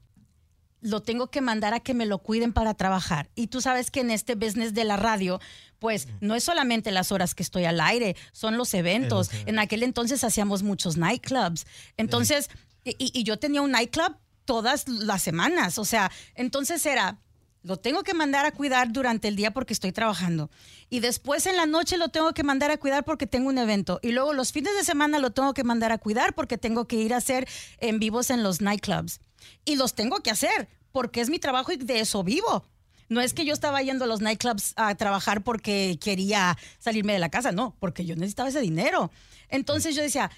lo 0.82 1.02
tengo 1.02 1.30
que 1.30 1.42
mandar 1.42 1.74
a 1.74 1.80
que 1.80 1.94
me 1.94 2.06
lo 2.06 2.20
cuiden 2.20 2.54
para 2.54 2.76
trabajar. 2.76 3.30
Y 3.36 3.48
tú 3.48 3.60
sabes 3.60 3.92
que 3.92 4.02
en 4.02 4.12
este 4.12 4.36
business 4.36 4.74
de 4.74 4.86
la 4.86 4.96
radio, 4.96 5.42
pues 5.80 6.08
no 6.22 6.36
es 6.36 6.44
solamente 6.44 6.92
las 6.92 7.12
horas 7.12 7.34
que 7.34 7.44
estoy 7.44 7.66
al 7.66 7.82
aire, 7.82 8.16
son 8.32 8.56
los 8.56 8.74
eventos. 8.74 9.32
En 9.46 9.60
aquel 9.60 9.84
entonces 9.84 10.24
hacíamos 10.24 10.64
muchos 10.64 10.96
nightclubs. 10.96 11.66
Entonces, 11.98 12.50
y, 12.86 12.96
y 13.14 13.24
yo 13.24 13.38
tenía 13.40 13.62
un 13.62 13.72
nightclub 13.72 14.16
todas 14.46 14.88
las 14.88 15.24
semanas. 15.24 15.80
O 15.80 15.86
sea, 15.86 16.12
entonces 16.36 16.86
era, 16.86 17.20
lo 17.68 17.76
tengo 17.78 18.02
que 18.04 18.14
mandar 18.14 18.46
a 18.46 18.52
cuidar 18.52 18.94
durante 18.94 19.28
el 19.28 19.36
día 19.36 19.52
porque 19.52 19.74
estoy 19.74 19.92
trabajando. 19.92 20.50
Y 20.90 21.02
después 21.02 21.46
en 21.48 21.58
la 21.58 21.66
noche 21.66 21.98
lo 21.98 22.08
tengo 22.08 22.34
que 22.34 22.44
mandar 22.44 22.72
a 22.72 22.78
cuidar 22.78 23.04
porque 23.04 23.28
tengo 23.28 23.50
un 23.50 23.58
evento. 23.58 24.00
Y 24.02 24.14
luego 24.14 24.32
los 24.32 24.54
fines 24.54 24.74
de 24.78 24.86
semana 24.86 25.20
lo 25.20 25.32
tengo 25.32 25.54
que 25.54 25.66
mandar 25.66 25.92
a 25.92 25.98
cuidar 25.98 26.34
porque 26.34 26.58
tengo 26.58 26.88
que 26.88 26.96
ir 26.96 27.14
a 27.14 27.18
hacer 27.18 27.46
en 27.80 28.00
vivos 28.00 28.30
en 28.30 28.42
los 28.42 28.62
nightclubs. 28.62 29.20
Y 29.66 29.76
los 29.76 29.96
tengo 29.96 30.22
que 30.22 30.32
hacer 30.32 30.70
porque 30.94 31.20
es 31.20 31.30
mi 31.30 31.40
trabajo 31.40 31.74
y 31.74 31.76
de 31.76 32.00
eso 32.00 32.24
vivo. 32.24 32.64
No 33.10 33.20
es 33.20 33.34
que 33.34 33.44
yo 33.44 33.54
estaba 33.54 33.82
yendo 33.82 34.06
a 34.06 34.08
los 34.08 34.22
nightclubs 34.22 34.72
a 34.78 34.96
trabajar 34.96 35.44
porque 35.44 36.00
quería 36.02 36.58
salirme 36.80 37.14
de 37.14 37.20
la 37.20 37.30
casa, 37.30 37.52
no, 37.52 37.76
porque 37.80 38.06
yo 38.06 38.16
necesitaba 38.16 38.48
ese 38.48 38.62
dinero. 38.62 39.12
Entonces 39.50 39.94
yo 39.94 40.02
decía, 40.02 40.32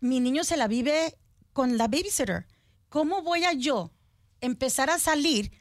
mi 0.00 0.18
niño 0.18 0.42
se 0.42 0.56
la 0.56 0.66
vive 0.66 1.16
con 1.52 1.78
la 1.78 1.86
babysitter. 1.86 2.46
¿Cómo 2.88 3.22
voy 3.22 3.44
a 3.44 3.52
yo 3.52 3.92
empezar 4.40 4.90
a 4.90 4.98
salir 4.98 5.52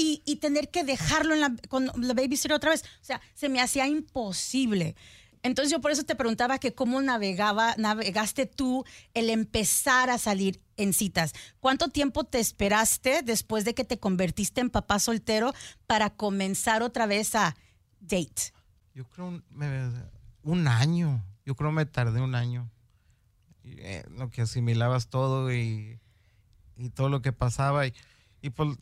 y, 0.00 0.36
tener 0.36 0.70
que 0.70 0.84
dejarlo 0.84 1.34
en 1.34 1.40
la, 1.40 1.56
con 1.68 1.86
la 1.86 2.14
babysitter 2.14 2.52
otra 2.52 2.70
vez? 2.70 2.84
O 3.00 3.04
sea, 3.04 3.20
se 3.34 3.48
me 3.48 3.60
hacía 3.60 3.86
imposible. 3.88 4.94
Entonces 5.42 5.70
yo 5.72 5.80
por 5.80 5.90
eso 5.90 6.04
te 6.04 6.14
preguntaba 6.14 6.58
que 6.58 6.74
cómo 6.74 7.00
navegaba, 7.00 7.74
navegaste 7.76 8.46
tú 8.46 8.84
el 9.14 9.30
empezar 9.30 10.10
a 10.10 10.18
salir 10.18 10.60
en 10.76 10.92
citas. 10.92 11.32
¿Cuánto 11.60 11.88
tiempo 11.88 12.24
te 12.24 12.38
esperaste 12.38 13.22
después 13.22 13.64
de 13.64 13.74
que 13.74 13.84
te 13.84 13.98
convertiste 13.98 14.60
en 14.60 14.70
papá 14.70 14.98
soltero 14.98 15.52
para 15.86 16.10
comenzar 16.10 16.82
otra 16.82 17.06
vez 17.06 17.34
a 17.34 17.56
date? 18.00 18.52
Yo 18.94 19.04
creo 19.08 19.28
un, 19.28 19.44
me- 19.50 20.68
año. 20.68 21.24
Yo 21.44 21.54
creo 21.54 21.72
me 21.72 21.86
tardé 21.86 22.20
un 22.20 22.34
año. 22.34 22.70
Eh, 23.64 24.04
lo 24.10 24.30
que 24.30 24.42
asimilabas 24.42 25.08
todo 25.08 25.52
y, 25.52 26.00
y 26.76 26.90
todo 26.90 27.08
lo 27.08 27.22
que 27.22 27.32
pasaba. 27.32 27.86
Y, 27.86 27.94
y 28.42 28.50
pues, 28.50 28.76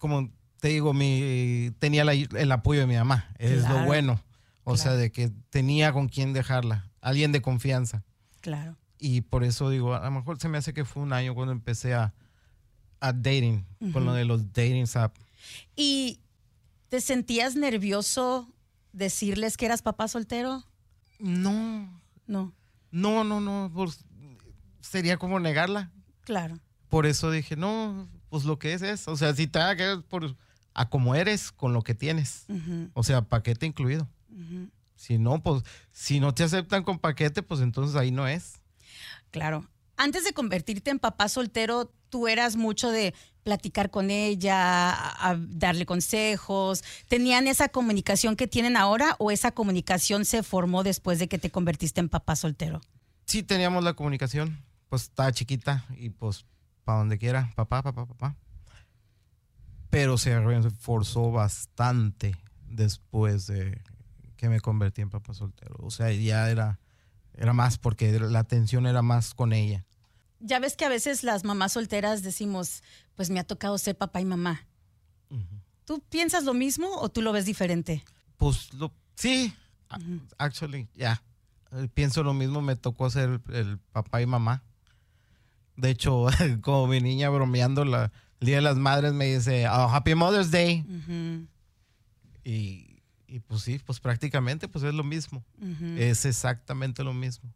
como 0.00 0.30
te 0.60 0.68
digo, 0.68 0.92
mi, 0.94 1.72
tenía 1.78 2.04
la- 2.04 2.14
el 2.14 2.52
apoyo 2.52 2.80
de 2.80 2.86
mi 2.86 2.94
mamá. 2.96 3.28
Es 3.38 3.60
Claro. 3.60 3.80
lo 3.80 3.84
bueno. 3.86 4.20
O 4.64 4.76
sea, 4.76 4.92
de 4.94 5.12
que 5.12 5.30
tenía 5.50 5.92
con 5.92 6.08
quién 6.08 6.32
dejarla. 6.32 6.90
Alguien 7.00 7.30
de 7.32 7.40
confianza. 7.42 8.02
Claro. 8.40 8.76
Y 8.98 9.20
por 9.20 9.44
eso 9.44 9.70
digo, 9.70 9.94
a 9.94 10.04
lo 10.04 10.10
mejor 10.10 10.38
se 10.40 10.48
me 10.48 10.58
hace 10.58 10.72
que 10.74 10.84
fue 10.84 11.02
un 11.02 11.12
año 11.12 11.34
cuando 11.34 11.52
empecé 11.52 11.94
a, 11.94 12.14
a 13.00 13.12
dating. 13.12 13.64
Con 13.92 14.04
lo 14.06 14.12
de 14.14 14.24
los 14.24 14.52
dating 14.52 14.86
apps. 14.94 15.20
¿Y 15.76 16.18
te 16.88 17.00
sentías 17.00 17.54
nervioso 17.54 18.48
decirles 18.92 19.56
que 19.56 19.66
eras 19.66 19.82
papá 19.82 20.08
soltero? 20.08 20.64
No, 21.20 22.00
No, 22.26 22.52
no, 22.90 23.22
no, 23.24 23.40
no. 23.40 23.70
pues, 23.74 24.04
sería 24.80 25.16
como 25.16 25.38
negarla. 25.38 25.90
claro. 26.24 26.58
Por 26.88 27.04
eso 27.06 27.30
dije, 27.32 27.56
no, 27.56 28.08
pues 28.36 28.44
lo 28.44 28.58
que 28.58 28.74
es 28.74 28.82
es. 28.82 29.08
O 29.08 29.16
sea, 29.16 29.34
si 29.34 29.46
te 29.46 29.58
haga 29.58 29.96
que 29.96 30.02
por 30.02 30.36
a 30.74 30.90
como 30.90 31.14
eres 31.14 31.52
con 31.52 31.72
lo 31.72 31.80
que 31.80 31.94
tienes. 31.94 32.44
O 32.92 33.02
sea, 33.02 33.22
paquete 33.22 33.64
incluido. 33.64 34.06
Si 34.94 35.16
no, 35.16 35.42
pues, 35.42 35.62
si 35.90 36.20
no 36.20 36.34
te 36.34 36.44
aceptan 36.44 36.82
con 36.82 36.98
paquete, 36.98 37.42
pues 37.42 37.62
entonces 37.62 37.96
ahí 37.96 38.10
no 38.10 38.28
es. 38.28 38.60
Claro. 39.30 39.66
Antes 39.96 40.24
de 40.24 40.34
convertirte 40.34 40.90
en 40.90 40.98
papá 40.98 41.30
soltero, 41.30 41.90
tú 42.10 42.28
eras 42.28 42.56
mucho 42.56 42.90
de 42.90 43.14
platicar 43.42 43.90
con 43.90 44.10
ella, 44.10 44.90
a, 44.90 45.30
a 45.30 45.36
darle 45.38 45.86
consejos. 45.86 46.84
¿Tenían 47.08 47.46
esa 47.46 47.70
comunicación 47.70 48.36
que 48.36 48.46
tienen 48.46 48.76
ahora 48.76 49.16
o 49.18 49.30
esa 49.30 49.52
comunicación 49.52 50.26
se 50.26 50.42
formó 50.42 50.82
después 50.82 51.18
de 51.18 51.28
que 51.28 51.38
te 51.38 51.50
convertiste 51.50 52.00
en 52.00 52.10
papá 52.10 52.36
soltero? 52.36 52.82
Sí 53.24 53.42
teníamos 53.42 53.82
la 53.82 53.94
comunicación, 53.94 54.62
pues 54.90 55.04
estaba 55.04 55.32
chiquita 55.32 55.86
y 55.96 56.10
pues 56.10 56.44
para 56.86 56.98
donde 56.98 57.18
quiera, 57.18 57.52
papá, 57.56 57.82
papá, 57.82 58.06
papá. 58.06 58.36
Pero 59.90 60.16
se 60.18 60.38
reforzó 60.38 61.32
bastante 61.32 62.36
después 62.68 63.48
de 63.48 63.82
que 64.36 64.48
me 64.48 64.60
convertí 64.60 65.02
en 65.02 65.10
papá 65.10 65.34
soltero. 65.34 65.74
O 65.80 65.90
sea, 65.90 66.12
ya 66.12 66.48
era, 66.48 66.78
era 67.34 67.52
más 67.52 67.76
porque 67.76 68.16
la 68.20 68.38
atención 68.38 68.86
era 68.86 69.02
más 69.02 69.34
con 69.34 69.52
ella. 69.52 69.84
Ya 70.38 70.60
ves 70.60 70.76
que 70.76 70.84
a 70.84 70.88
veces 70.88 71.24
las 71.24 71.42
mamás 71.42 71.72
solteras 71.72 72.22
decimos, 72.22 72.84
pues 73.16 73.30
me 73.30 73.40
ha 73.40 73.44
tocado 73.44 73.76
ser 73.78 73.98
papá 73.98 74.20
y 74.20 74.24
mamá. 74.24 74.64
¿Tú 75.86 76.00
piensas 76.08 76.44
lo 76.44 76.54
mismo 76.54 76.86
o 76.98 77.08
tú 77.08 77.20
lo 77.20 77.32
ves 77.32 77.46
diferente? 77.46 78.04
Pues 78.36 78.72
lo, 78.74 78.92
sí, 79.16 79.52
actually, 80.38 80.88
ya. 80.94 81.20
Eh, 81.72 81.88
Pienso 81.92 82.22
lo 82.22 82.32
mismo, 82.32 82.62
me 82.62 82.76
tocó 82.76 83.10
ser 83.10 83.40
el 83.48 83.78
papá 83.90 84.22
y 84.22 84.26
mamá. 84.26 84.62
De 85.76 85.90
hecho, 85.90 86.26
como 86.62 86.86
mi 86.86 87.00
niña 87.00 87.28
bromeando 87.28 87.84
la, 87.84 88.12
el 88.40 88.46
Día 88.46 88.56
de 88.56 88.62
las 88.62 88.76
Madres 88.76 89.12
me 89.12 89.26
dice, 89.34 89.68
"Oh, 89.68 89.88
Happy 89.90 90.14
Mother's 90.14 90.50
Day. 90.50 90.84
Y, 92.44 93.02
y 93.26 93.40
pues 93.40 93.62
sí, 93.62 93.80
pues 93.84 94.00
prácticamente 94.00 94.68
pues 94.68 94.84
es 94.84 94.94
lo 94.94 95.04
mismo. 95.04 95.44
Es 95.96 96.24
exactamente 96.24 97.02
lo 97.02 97.12
mismo. 97.12 97.52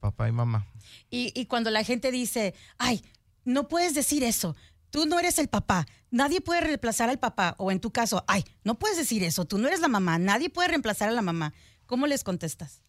Papá 0.00 0.28
y 0.28 0.32
mamá. 0.32 0.66
Y, 1.10 1.32
y 1.34 1.46
cuando 1.46 1.70
la 1.70 1.82
gente 1.82 2.10
dice, 2.10 2.54
ay, 2.78 3.02
no 3.44 3.68
puedes 3.68 3.94
decir 3.94 4.22
eso, 4.22 4.54
tú 4.90 5.06
no 5.06 5.18
eres 5.18 5.38
el 5.38 5.48
papá, 5.48 5.86
nadie 6.10 6.40
puede 6.40 6.60
reemplazar 6.60 7.08
al 7.08 7.18
papá, 7.18 7.56
o 7.58 7.72
en 7.72 7.80
tu 7.80 7.90
caso, 7.90 8.22
ay, 8.28 8.44
no 8.62 8.78
puedes 8.78 8.96
decir 8.96 9.24
eso, 9.24 9.44
tú 9.44 9.58
no 9.58 9.66
eres 9.66 9.80
la 9.80 9.88
mamá, 9.88 10.18
nadie 10.18 10.50
puede 10.50 10.68
reemplazar 10.68 11.08
a 11.08 11.12
la 11.12 11.22
mamá, 11.22 11.52
¿cómo 11.86 12.06
les 12.06 12.22
contestas? 12.22 12.82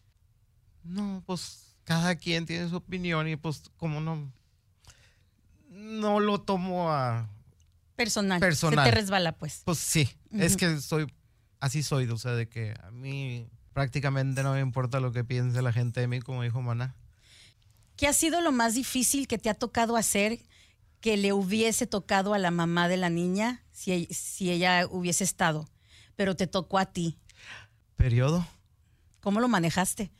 No, 0.84 1.22
pues 1.26 1.74
cada 1.84 2.14
quien 2.14 2.46
tiene 2.46 2.68
su 2.68 2.76
opinión 2.76 3.26
y 3.28 3.36
pues 3.36 3.62
como 3.76 4.00
no, 4.00 4.30
no 5.76 6.20
lo 6.20 6.40
tomo 6.40 6.92
a... 6.92 7.28
Personal. 7.94 8.40
Personal. 8.40 8.84
Se 8.84 8.90
te 8.90 8.96
resbala, 8.96 9.32
pues. 9.32 9.62
Pues 9.64 9.78
sí, 9.78 10.08
es 10.32 10.56
que 10.56 10.80
soy, 10.80 11.06
así 11.60 11.82
soy, 11.82 12.08
o 12.08 12.18
sea, 12.18 12.32
de 12.32 12.48
que 12.48 12.74
a 12.82 12.90
mí 12.90 13.48
prácticamente 13.72 14.42
no 14.42 14.52
me 14.52 14.60
importa 14.60 15.00
lo 15.00 15.12
que 15.12 15.24
piense 15.24 15.62
la 15.62 15.72
gente 15.72 16.00
de 16.00 16.08
mí, 16.08 16.20
como 16.20 16.42
dijo 16.42 16.60
Maná. 16.60 16.94
¿Qué 17.96 18.06
ha 18.06 18.12
sido 18.12 18.42
lo 18.42 18.52
más 18.52 18.74
difícil 18.74 19.26
que 19.26 19.38
te 19.38 19.48
ha 19.48 19.54
tocado 19.54 19.96
hacer 19.96 20.42
que 21.00 21.16
le 21.16 21.32
hubiese 21.32 21.86
tocado 21.86 22.34
a 22.34 22.38
la 22.38 22.50
mamá 22.50 22.88
de 22.88 22.98
la 22.98 23.08
niña 23.08 23.62
si, 23.70 24.06
si 24.06 24.50
ella 24.50 24.86
hubiese 24.90 25.24
estado, 25.24 25.68
pero 26.16 26.36
te 26.36 26.46
tocó 26.46 26.78
a 26.78 26.86
ti? 26.86 27.18
Periodo. 27.96 28.46
¿Cómo 29.20 29.40
lo 29.40 29.48
manejaste? 29.48 30.10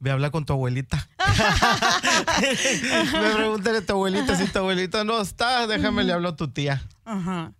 Ve, 0.00 0.10
habla 0.10 0.30
con 0.30 0.46
tu 0.46 0.54
abuelita. 0.54 1.08
me 3.12 3.34
pregúntale 3.34 3.78
a 3.78 3.86
tu 3.86 3.92
abuelita 3.92 4.34
si 4.34 4.46
tu 4.46 4.58
abuelita 4.58 5.04
no 5.04 5.20
está, 5.20 5.66
déjame 5.66 6.04
le 6.04 6.14
hablo 6.14 6.30
a 6.30 6.36
tu 6.36 6.48
tía. 6.48 6.82
Ajá. 7.04 7.52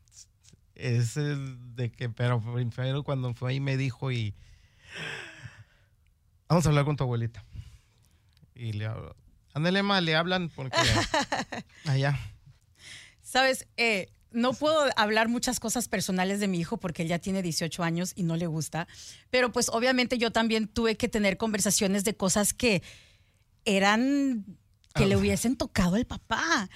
Es 0.74 1.14
de 1.16 1.92
que, 1.92 2.08
pero 2.08 2.40
primero 2.40 3.04
cuando 3.04 3.34
fue 3.34 3.50
ahí 3.50 3.60
me 3.60 3.76
dijo 3.76 4.10
y 4.10 4.34
vamos 6.48 6.64
a 6.64 6.70
hablar 6.70 6.86
con 6.86 6.96
tu 6.96 7.04
abuelita. 7.04 7.44
Y 8.54 8.72
le 8.72 8.86
hablo. 8.86 9.14
Ándale 9.52 9.82
más, 9.82 10.02
le 10.02 10.16
hablan 10.16 10.48
porque 10.48 10.78
allá. 11.84 12.18
Sabes, 13.20 13.66
eh, 13.76 14.10
no 14.32 14.52
puedo 14.52 14.84
hablar 14.96 15.28
muchas 15.28 15.58
cosas 15.60 15.88
personales 15.88 16.40
de 16.40 16.48
mi 16.48 16.58
hijo 16.60 16.76
porque 16.78 17.02
él 17.02 17.08
ya 17.08 17.18
tiene 17.18 17.42
18 17.42 17.82
años 17.82 18.12
y 18.14 18.22
no 18.22 18.36
le 18.36 18.46
gusta, 18.46 18.86
pero 19.30 19.50
pues 19.52 19.68
obviamente 19.70 20.18
yo 20.18 20.30
también 20.30 20.68
tuve 20.68 20.96
que 20.96 21.08
tener 21.08 21.36
conversaciones 21.36 22.04
de 22.04 22.14
cosas 22.16 22.52
que 22.54 22.82
eran, 23.64 24.44
que 24.94 25.06
le 25.06 25.14
Ah. 25.14 25.18
hubiesen 25.18 25.56
tocado 25.56 25.96
al 25.96 26.06
papá. 26.06 26.68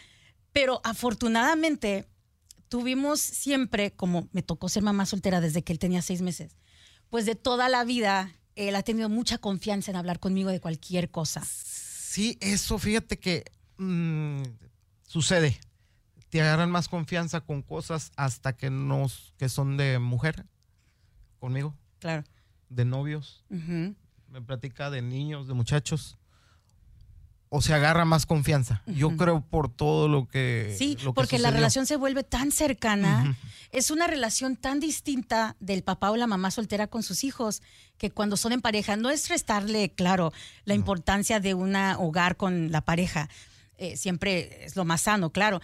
Pero 0.52 0.80
afortunadamente 0.84 2.06
tuvimos 2.68 3.20
siempre, 3.20 3.92
como 3.92 4.28
me 4.32 4.42
tocó 4.42 4.68
ser 4.68 4.82
mamá 4.82 5.06
soltera 5.06 5.40
desde 5.40 5.62
que 5.62 5.72
él 5.72 5.78
tenía 5.78 6.02
seis 6.02 6.22
meses, 6.22 6.56
pues 7.10 7.26
de 7.26 7.34
toda 7.34 7.68
la 7.68 7.84
vida 7.84 8.32
él 8.56 8.76
ha 8.76 8.82
tenido 8.82 9.08
mucha 9.08 9.38
confianza 9.38 9.90
en 9.90 9.96
hablar 9.96 10.20
conmigo 10.20 10.50
de 10.50 10.60
cualquier 10.60 11.10
cosa. 11.10 11.44
Sí, 11.44 12.38
eso, 12.40 12.78
fíjate 12.78 13.18
que 13.18 13.44
mm, 13.78 14.42
sucede. 15.06 15.58
Te 16.34 16.40
agarran 16.42 16.68
más 16.68 16.88
confianza 16.88 17.42
con 17.42 17.62
cosas 17.62 18.10
hasta 18.16 18.56
que 18.56 18.68
no, 18.68 19.06
que 19.38 19.48
son 19.48 19.76
de 19.76 20.00
mujer 20.00 20.46
conmigo, 21.38 21.76
Claro. 22.00 22.24
de 22.70 22.84
novios. 22.84 23.44
Me 23.48 24.42
platica 24.44 24.90
de 24.90 25.00
niños, 25.00 25.46
de 25.46 25.54
muchachos, 25.54 26.18
o 27.50 27.62
se 27.62 27.72
agarra 27.72 28.04
más 28.04 28.26
confianza. 28.26 28.82
Yo 28.86 29.16
creo 29.16 29.42
por 29.42 29.68
todo 29.70 30.08
lo 30.08 30.26
que. 30.26 30.74
Sí, 30.76 30.96
lo 31.04 31.12
que 31.12 31.14
porque 31.14 31.38
la 31.38 31.52
relación 31.52 31.86
se 31.86 31.94
vuelve 31.94 32.24
tan 32.24 32.50
cercana, 32.50 33.36
es 33.70 33.92
una 33.92 34.08
relación 34.08 34.56
tan 34.56 34.80
distinta 34.80 35.54
del 35.60 35.84
papá 35.84 36.10
o 36.10 36.16
la 36.16 36.26
mamá 36.26 36.50
soltera 36.50 36.88
con 36.88 37.04
sus 37.04 37.22
hijos, 37.22 37.62
que 37.96 38.10
cuando 38.10 38.36
son 38.36 38.50
en 38.50 38.60
pareja, 38.60 38.96
no 38.96 39.08
es 39.08 39.28
restarle, 39.28 39.90
claro, 39.90 40.32
la 40.64 40.74
importancia 40.74 41.38
de 41.38 41.54
un 41.54 41.76
hogar 41.76 42.36
con 42.36 42.72
la 42.72 42.80
pareja, 42.80 43.28
eh, 43.76 43.96
siempre 43.96 44.64
es 44.64 44.74
lo 44.74 44.84
más 44.84 45.02
sano, 45.02 45.30
claro, 45.30 45.60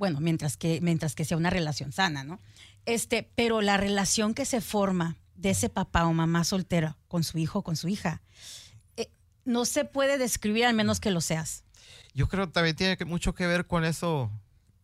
bueno, 0.00 0.18
mientras 0.20 0.56
que, 0.56 0.80
mientras 0.80 1.14
que 1.14 1.24
sea 1.24 1.36
una 1.36 1.50
relación 1.50 1.92
sana, 1.92 2.24
¿no? 2.24 2.40
Este, 2.86 3.30
pero 3.36 3.60
la 3.60 3.76
relación 3.76 4.32
que 4.34 4.44
se 4.46 4.60
forma 4.60 5.16
de 5.36 5.50
ese 5.50 5.68
papá 5.68 6.06
o 6.06 6.12
mamá 6.12 6.42
soltera 6.44 6.96
con 7.06 7.22
su 7.22 7.38
hijo 7.38 7.60
o 7.60 7.62
con 7.62 7.76
su 7.76 7.86
hija, 7.88 8.22
eh, 8.96 9.10
no 9.44 9.64
se 9.66 9.84
puede 9.84 10.16
describir 10.18 10.64
al 10.64 10.74
menos 10.74 10.98
que 11.00 11.10
lo 11.10 11.20
seas. 11.20 11.64
Yo 12.14 12.28
creo 12.28 12.46
que 12.46 12.52
también 12.52 12.74
tiene 12.76 12.96
mucho 13.04 13.34
que 13.34 13.46
ver 13.46 13.66
con 13.66 13.84
eso 13.84 14.30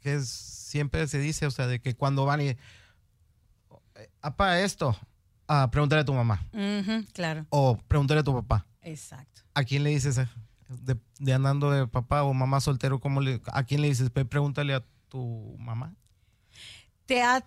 que 0.00 0.14
es- 0.16 0.28
siempre 0.28 1.08
se 1.08 1.18
dice, 1.18 1.46
o 1.46 1.50
sea, 1.50 1.66
de 1.66 1.80
que 1.80 1.94
cuando 1.94 2.24
van 2.26 2.42
y. 2.42 2.56
Apa, 4.20 4.60
esto. 4.60 4.96
Ah, 5.48 5.70
pregúntale 5.70 6.02
a 6.02 6.04
tu 6.04 6.12
mamá. 6.12 6.44
Claro, 7.12 7.46
O 7.50 7.78
pregúntale 7.88 8.20
a 8.20 8.24
tu 8.24 8.34
papá. 8.34 8.66
exacto. 8.82 9.42
¿A 9.54 9.64
quién 9.64 9.82
le 9.84 9.90
dices? 9.90 10.18
eh? 10.18 10.28
De, 10.68 10.96
de 11.20 11.32
andando 11.32 11.70
de 11.70 11.86
papá 11.86 12.24
o 12.24 12.34
mamá 12.34 12.60
soltero, 12.60 12.98
¿cómo 13.00 13.20
le, 13.20 13.40
¿a 13.52 13.62
quién 13.64 13.80
le 13.80 13.88
dices? 13.88 14.10
Pregúntale 14.10 14.74
a 14.74 14.84
tu 15.08 15.56
mamá. 15.58 15.94
¿Te 17.06 17.22
ha, 17.22 17.44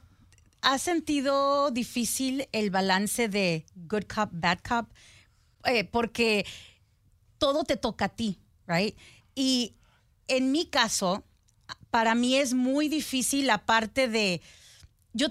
has 0.62 0.82
sentido 0.82 1.72
difícil 1.72 2.48
el 2.52 2.70
balance 2.70 3.28
de 3.28 3.66
good 3.76 4.04
cop, 4.04 4.30
bad 4.32 4.60
cop? 4.68 4.90
Eh, 5.66 5.84
porque 5.84 6.46
todo 7.38 7.64
te 7.64 7.78
toca 7.78 8.06
a 8.06 8.10
ti, 8.10 8.40
right? 8.68 8.98
Y 9.36 9.76
en 10.28 10.52
mi 10.52 10.66
caso, 10.66 11.24
para 11.90 12.16
mí 12.16 12.36
es 12.36 12.54
muy 12.54 12.88
difícil 12.88 13.48
la 13.48 13.66
parte 13.66 14.08
de, 14.08 14.42
yo, 15.14 15.28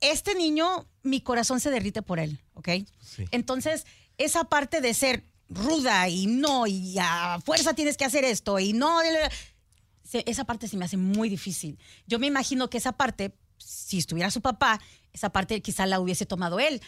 este 0.00 0.34
niño, 0.34 0.86
mi 1.02 1.20
corazón 1.20 1.60
se 1.60 1.70
derrite 1.70 2.02
por 2.02 2.18
él, 2.18 2.40
¿ok? 2.54 2.68
Sí. 3.00 3.24
Entonces, 3.30 3.86
esa 4.16 4.44
parte 4.44 4.80
de 4.80 4.94
ser 4.94 5.24
ruda 5.48 6.08
y 6.08 6.26
no, 6.26 6.66
y 6.66 6.96
a 7.00 7.40
fuerza 7.44 7.74
tienes 7.74 7.96
que 7.96 8.04
hacer 8.04 8.24
esto, 8.24 8.58
y 8.58 8.72
no, 8.72 9.00
se- 10.08 10.24
esa 10.26 10.44
parte 10.44 10.68
se 10.68 10.76
me 10.76 10.84
hace 10.84 10.96
muy 10.96 11.28
difícil. 11.28 11.78
Yo 12.06 12.18
me 12.18 12.26
imagino 12.26 12.70
que 12.70 12.78
esa 12.78 12.92
parte, 12.92 13.34
si 13.58 13.98
estuviera 13.98 14.30
su 14.30 14.40
papá, 14.40 14.80
esa 15.12 15.30
parte 15.30 15.60
quizá 15.60 15.84
la 15.86 16.00
hubiese 16.00 16.24
tomado 16.26 16.58
él, 16.60 16.80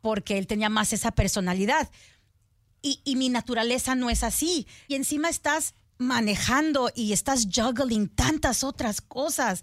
porque 0.00 0.38
él 0.38 0.46
tenía 0.46 0.68
más 0.68 0.92
esa 0.92 1.10
personalidad. 1.12 1.90
Y, 2.80 3.00
y 3.04 3.16
mi 3.16 3.28
naturaleza 3.28 3.94
no 3.94 4.10
es 4.10 4.22
así. 4.24 4.66
Y 4.88 4.94
encima 4.94 5.28
estás 5.28 5.74
manejando 5.98 6.90
y 6.94 7.12
estás 7.12 7.46
juggling 7.54 8.08
tantas 8.08 8.64
otras 8.64 9.00
cosas. 9.00 9.62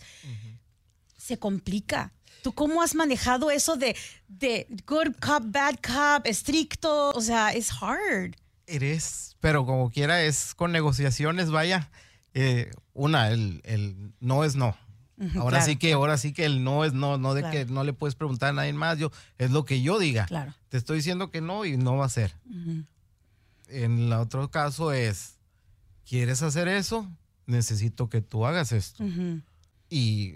Se 1.17 1.37
complica. 1.37 2.13
¿Tú 2.43 2.53
cómo 2.53 2.81
has 2.81 2.95
manejado 2.95 3.51
eso 3.51 3.75
de, 3.75 3.95
de 4.29 4.65
good 4.87 5.15
cop, 5.19 5.43
bad 5.47 5.75
cop, 5.85 6.25
estricto? 6.25 7.09
O 7.11 7.19
sea, 7.21 7.51
es 7.53 7.69
hard. 7.81 8.35
Eres, 8.65 9.35
pero 9.41 9.65
como 9.65 9.89
quiera, 9.91 10.23
es 10.23 10.55
con 10.55 10.71
negociaciones, 10.71 11.51
vaya. 11.51 11.91
Eh, 12.33 12.71
una, 12.93 13.29
el, 13.29 13.61
el 13.63 14.13
no 14.19 14.43
es 14.43 14.55
no. 14.55 14.75
Ahora 15.35 15.57
claro, 15.57 15.65
sí 15.65 15.75
que, 15.75 15.91
ahora 15.93 16.17
sí 16.17 16.31
que 16.31 16.45
el 16.45 16.63
no 16.63 16.85
es 16.85 16.93
no, 16.93 17.17
no 17.17 17.33
de 17.33 17.41
Claro. 17.41 17.53
que 17.53 17.65
no 17.65 17.83
le 17.83 17.91
puedes 17.91 18.15
preguntar 18.15 18.51
a 18.51 18.53
nadie 18.53 18.71
más, 18.71 18.97
yo, 18.97 19.11
es 19.37 19.51
lo 19.51 19.65
que 19.65 19.81
yo 19.81 19.99
diga. 19.99 20.25
Claro. 20.27 20.53
Te 20.69 20.77
estoy 20.77 20.97
diciendo 20.97 21.29
que 21.29 21.41
no 21.41 21.65
y 21.65 21.75
no 21.75 21.97
va 21.97 22.05
a 22.05 22.09
ser. 22.09 22.33
En 23.67 23.99
el 23.99 24.13
otro 24.13 24.49
caso 24.49 24.93
es, 24.93 25.35
¿quieres 26.07 26.41
hacer 26.41 26.67
eso? 26.69 27.05
Necesito 27.47 28.09
que 28.09 28.21
tú 28.21 28.45
hagas 28.45 28.71
esto. 28.71 29.03
Y 29.89 30.35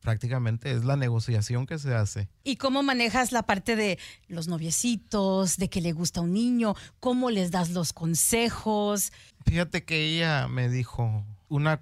prácticamente 0.00 0.72
es 0.72 0.84
la 0.84 0.96
negociación 0.96 1.66
que 1.66 1.78
se 1.78 1.94
hace. 1.94 2.28
¿Y 2.44 2.56
cómo 2.56 2.82
manejas 2.82 3.32
la 3.32 3.42
parte 3.42 3.76
de 3.76 3.98
los 4.28 4.48
noviecitos, 4.48 5.56
de 5.56 5.68
que 5.68 5.80
le 5.80 5.92
gusta 5.92 6.20
un 6.20 6.32
niño? 6.32 6.74
¿Cómo 7.00 7.30
les 7.30 7.50
das 7.50 7.70
los 7.70 7.92
consejos? 7.92 9.12
Fíjate 9.46 9.84
que 9.84 10.06
ella 10.06 10.48
me 10.48 10.68
dijo, 10.68 11.24
una, 11.48 11.80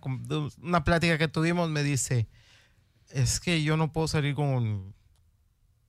una 0.62 0.84
plática 0.84 1.16
que 1.18 1.28
tuvimos, 1.28 1.70
me 1.70 1.82
dice, 1.82 2.28
es 3.10 3.38
que 3.40 3.62
yo 3.62 3.76
no 3.76 3.92
puedo 3.92 4.08
salir 4.08 4.34
con, 4.34 4.94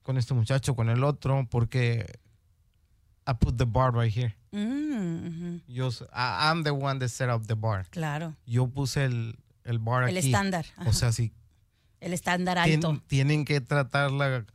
con 0.04 0.18
este 0.18 0.34
muchacho, 0.34 0.76
con 0.76 0.90
el 0.90 1.04
otro, 1.04 1.48
porque 1.50 2.20
I 3.28 3.34
put 3.40 3.58
the 3.58 3.66
bar 3.66 3.94
right 3.94 4.16
here. 4.16 4.36
Mm. 4.52 5.62
Yo, 5.68 5.90
I- 6.14 6.50
I'm 6.52 6.64
the 6.64 6.72
one 6.72 7.00
that 7.00 7.10
set 7.10 7.30
up 7.30 7.46
the 7.48 7.56
bar. 7.56 7.86
Claro. 7.90 8.36
Yo 8.46 8.68
puse 8.68 9.06
el, 9.06 9.38
el 9.64 9.80
bar 9.80 10.10
El 10.10 10.18
aquí. 10.18 10.28
estándar. 10.28 10.66
ajá. 10.78 10.90
O 10.90 10.94
sea, 10.94 11.12
si 11.12 11.32
el 12.02 12.14
estándar 12.14 12.58
tien- 12.60 12.76
alto. 12.86 13.02
tienen 13.08 13.46
que 13.46 13.62
tratarla 13.62 14.46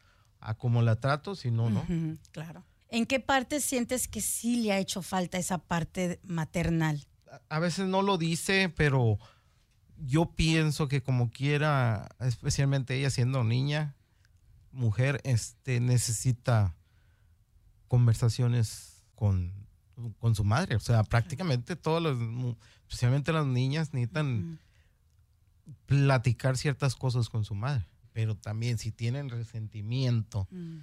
a 0.41 0.55
como 0.55 0.83
la 0.83 0.97
trato, 0.97 1.35
si 1.35 1.51
no, 1.51 1.71
no. 1.71 1.85
Claro. 2.33 2.65
¿En 2.91 3.07
qué 3.07 3.19
parte 3.21 3.61
sientes 3.61 4.07
que 4.09 4.21
sí 4.21 4.57
le 4.63 4.73
ha 4.73 4.79
hecho 4.79 5.03
falta 5.03 5.39
esa 5.39 5.59
parte 5.59 6.21
maternal? 6.25 7.05
a 7.49 7.59
veces 7.59 7.87
no 7.89 8.01
lo 8.03 8.17
dice, 8.17 8.73
pero 8.77 9.19
yo 9.99 10.27
pienso 10.37 10.87
que 10.87 11.03
como 11.03 11.31
quiera, 11.31 12.09
especialmente 12.21 12.95
ella 12.97 13.11
siendo 13.11 13.43
niña, 13.43 13.97
mujer, 14.71 15.21
este 15.25 15.81
necesita 15.81 16.75
conversaciones 17.89 19.05
con, 19.15 19.53
con 20.21 20.35
su 20.35 20.45
madre. 20.45 20.77
O 20.77 20.81
sea, 20.81 21.03
prácticamente 21.05 21.77
todas 21.77 22.03
las, 22.03 22.17
especialmente 22.89 23.33
las 23.33 23.47
niñas, 23.47 23.93
necesitan 23.93 24.59
platicar 25.87 26.57
ciertas 26.57 26.95
cosas 26.95 27.29
con 27.29 27.45
su 27.45 27.55
madre. 27.55 27.87
Pero 28.13 28.37
también 28.37 28.79
si 28.79 28.93
tienen 28.93 29.29
resentimiento 29.29 30.47
Mm. 30.51 30.81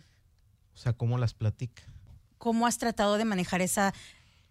O 0.74 0.78
sea, 0.78 0.94
cómo 0.94 1.18
las 1.18 1.34
platica. 1.34 1.84
¿Cómo 2.38 2.66
has 2.66 2.78
tratado 2.78 3.18
de 3.18 3.26
manejar 3.26 3.62
esa, 3.62 3.94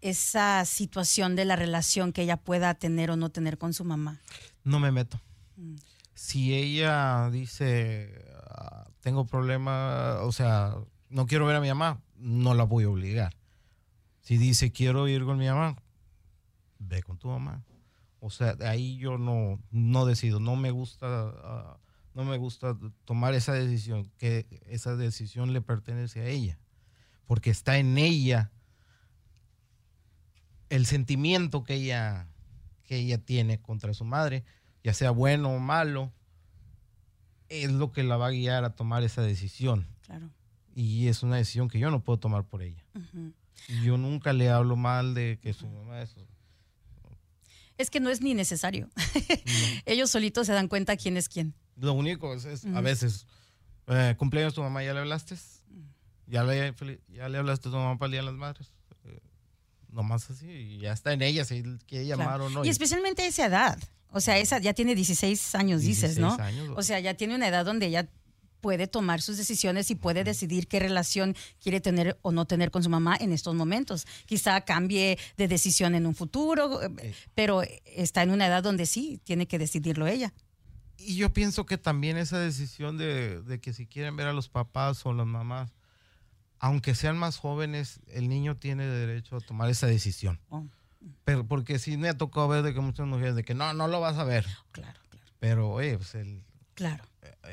esa 0.01 0.65
situación 0.65 1.35
de 1.35 1.45
la 1.45 1.57
relación 1.57 2.13
que 2.13 2.23
ella 2.23 2.37
pueda 2.37 2.75
tener 2.75 3.11
o 3.11 3.17
no 3.17 3.31
tener 3.31 3.59
con 3.59 3.75
su 3.75 3.85
mamá? 3.85 4.21
No 4.63 4.79
me 4.79 4.93
meto. 4.93 5.21
Mm. 5.57 5.77
Si 6.15 6.55
ella 6.55 7.31
dice, 7.31 8.25
ah, 8.51 8.87
tengo 9.01 9.27
problema, 9.27 10.19
o 10.23 10.33
sea, 10.33 10.77
no 11.09 11.27
quiero 11.27 11.47
ver 11.47 11.57
a 11.57 11.61
mi 11.61 11.69
mamá, 11.69 12.01
no 12.17 12.55
la 12.55 12.65
voy 12.65 12.85
a 12.85 12.91
obligar. 12.91 13.35
Si 14.21 14.37
dice, 14.37 14.71
quiero 14.71 15.09
ir 15.09 15.25
con 15.25 15.39
mi 15.39 15.49
mamá, 15.49 15.77
ve 16.79 17.03
con 17.03 17.19
tu 17.19 17.29
mamá. 17.29 17.65
O 18.21 18.31
sea, 18.31 18.55
de 18.55 18.69
ahí 18.69 18.99
yo 18.99 19.19
no, 19.19 19.59
no 19.71 20.05
decido, 20.05 20.41
no 20.41 20.55
me 20.55 20.71
gusta, 20.71 21.07
ah, 21.43 21.79
no 22.15 22.25
me 22.25 22.37
gusta 22.37 22.77
tomar 23.05 23.35
esa 23.35 23.55
decisión, 23.55 24.11
que 24.19 24.47
esa 24.67 24.95
decisión 24.95 25.53
le 25.53 25.63
pertenece 25.63 26.21
a 26.21 26.27
ella, 26.27 26.59
porque 27.27 27.51
está 27.51 27.79
en 27.79 27.97
ella 27.97 28.53
el 30.69 30.87
sentimiento 30.87 31.65
que 31.65 31.75
ella, 31.75 32.29
que 32.85 32.97
ella 32.97 33.19
tiene 33.19 33.61
contra 33.61 33.95
su 33.95 34.05
madre, 34.05 34.45
ya 34.85 34.95
sea 34.95 35.11
bueno 35.11 35.51
o 35.51 35.59
malo, 35.59 36.13
es 37.49 37.73
lo 37.73 37.91
que 37.91 38.05
la 38.05 38.17
va 38.17 38.29
a 38.29 38.31
guiar 38.31 38.65
a 38.65 38.77
tomar 38.77 39.03
esa 39.03 39.23
decisión. 39.23 39.87
Claro. 40.03 40.31
Y 40.75 41.09
es 41.09 41.23
una 41.23 41.37
decisión 41.37 41.69
que 41.69 41.79
yo 41.79 41.91
no 41.91 42.05
puedo 42.05 42.19
tomar 42.19 42.45
por 42.45 42.63
ella. 42.63 42.85
Yo 43.83 43.99
nunca 43.99 44.33
le 44.33 44.51
hablo 44.51 44.77
mal 44.77 45.15
de 45.15 45.39
que 45.43 45.53
su 45.53 45.67
mamá 45.69 46.01
es 46.03 46.15
es 47.81 47.91
que 47.91 48.01
no 48.01 48.11
es 48.11 48.21
ni 48.21 48.35
necesario. 48.35 48.89
Ellos 49.87 50.11
solitos 50.11 50.47
se 50.47 50.53
dan 50.53 50.69
cuenta 50.69 50.97
quién 50.97 51.17
es 51.17 51.29
quién. 51.29 51.55
Lo 51.77 51.93
único 51.95 52.35
es, 52.35 52.65
a 52.67 52.81
veces, 52.81 53.27
eh, 53.87 54.15
cumpleaños 54.19 54.55
tu 54.55 54.63
mamá, 54.63 54.85
¿ya 54.85 54.93
le 54.93 55.01
hablaste? 55.01 55.37
¿Ya 56.27 56.45
le, 56.45 56.75
ya 57.09 57.29
le 57.29 57.39
hablaste 57.39 57.69
a 57.69 57.73
tu 57.73 57.79
mamá 57.79 57.99
para 57.99 58.07
el 58.07 58.13
Día 58.13 58.21
de 58.21 58.27
las 58.27 58.35
Madres? 58.35 58.73
Eh, 59.05 59.19
nomás 59.89 60.31
así, 60.31 60.47
y 60.47 60.79
ya 60.79 60.93
está 60.93 61.13
en 61.13 61.23
ella 61.23 61.45
si 61.45 61.63
quiere 61.87 62.07
llamar 62.07 62.41
o 62.41 62.51
no. 62.51 62.65
Y, 62.65 62.69
especialmente 62.69 63.23
a 63.23 63.27
esa 63.27 63.47
edad. 63.47 63.79
O 64.13 64.21
sea, 64.21 64.39
esa 64.39 64.59
ya 64.59 64.75
tiene 64.75 64.95
16 64.95 65.55
años, 65.55 65.83
dices, 65.83 66.19
¿no? 66.19 66.35
Años, 66.35 66.75
o 66.77 66.83
sea, 66.83 67.01
ya 67.01 67.15
tiene 67.15 67.35
una 67.35 67.49
edad 67.49 67.65
donde 67.65 67.87
ella 67.87 68.09
puede 68.61 68.87
tomar 68.87 69.21
sus 69.21 69.37
decisiones 69.37 69.91
y 69.91 69.95
puede 69.95 70.25
decidir 70.25 70.69
qué 70.69 70.81
relación 70.81 71.37
quiere 71.63 71.81
tener 71.81 72.19
o 72.23 72.33
no 72.33 72.47
tener 72.47 72.71
con 72.71 72.83
su 72.83 72.91
mamá 72.91 73.17
en 73.21 73.33
estos 73.33 73.55
momentos. 73.55 74.07
Quizá 74.27 74.61
cambie 74.63 75.19
de 75.37 75.49
decisión 75.49 75.95
en 75.95 76.07
un 76.07 76.15
futuro, 76.15 76.83
eh, 76.83 77.15
pero 77.35 77.63
está 77.85 78.23
en 78.23 78.31
una 78.31 78.47
edad 78.47 78.63
donde 78.63 78.87
sí, 78.87 79.21
tiene 79.25 79.47
que 79.47 79.59
decidirlo 79.59 80.07
ella. 80.07 80.33
Y 80.99 81.17
yo 81.17 81.33
pienso 81.33 81.65
que 81.65 81.79
también 81.79 82.19
esa 82.19 82.39
decisión 82.39 82.99
de, 82.99 83.59
que 83.63 83.73
si 83.73 83.87
quieren 83.87 84.17
ver 84.17 84.27
a 84.27 84.33
los 84.33 84.49
papás 84.49 85.05
o 85.07 85.15
las 85.15 85.27
mamás, 85.27 85.73
aunque 86.59 86.95
sean 86.95 87.17
más 87.17 87.39
jóvenes, 87.39 88.01
el 88.09 88.29
niño 88.29 88.57
tiene 88.57 88.85
derecho 88.87 89.37
a 89.37 89.41
tomar 89.41 89.71
esa 89.71 89.87
decisión. 89.87 90.39
Oh. 90.51 90.67
Pero 91.25 91.47
porque 91.47 91.79
sí 91.79 91.97
me 91.97 92.11
ha 92.11 92.19
tocado 92.19 92.49
ver 92.49 92.63
de 92.63 92.75
que 92.75 92.81
muchas 92.81 93.07
mujeres 93.07 93.35
de 93.35 93.45
que 93.45 93.55
no, 93.55 93.73
no 93.73 93.89
lo 93.89 94.01
vas 94.01 94.19
a 94.19 94.25
ver. 94.25 94.45
Claro, 94.73 95.01
claro. 95.09 95.27
Pero, 95.39 95.71
oye, 95.71 95.97
pues 95.97 96.15
el, 96.15 96.43
Claro. 96.81 97.05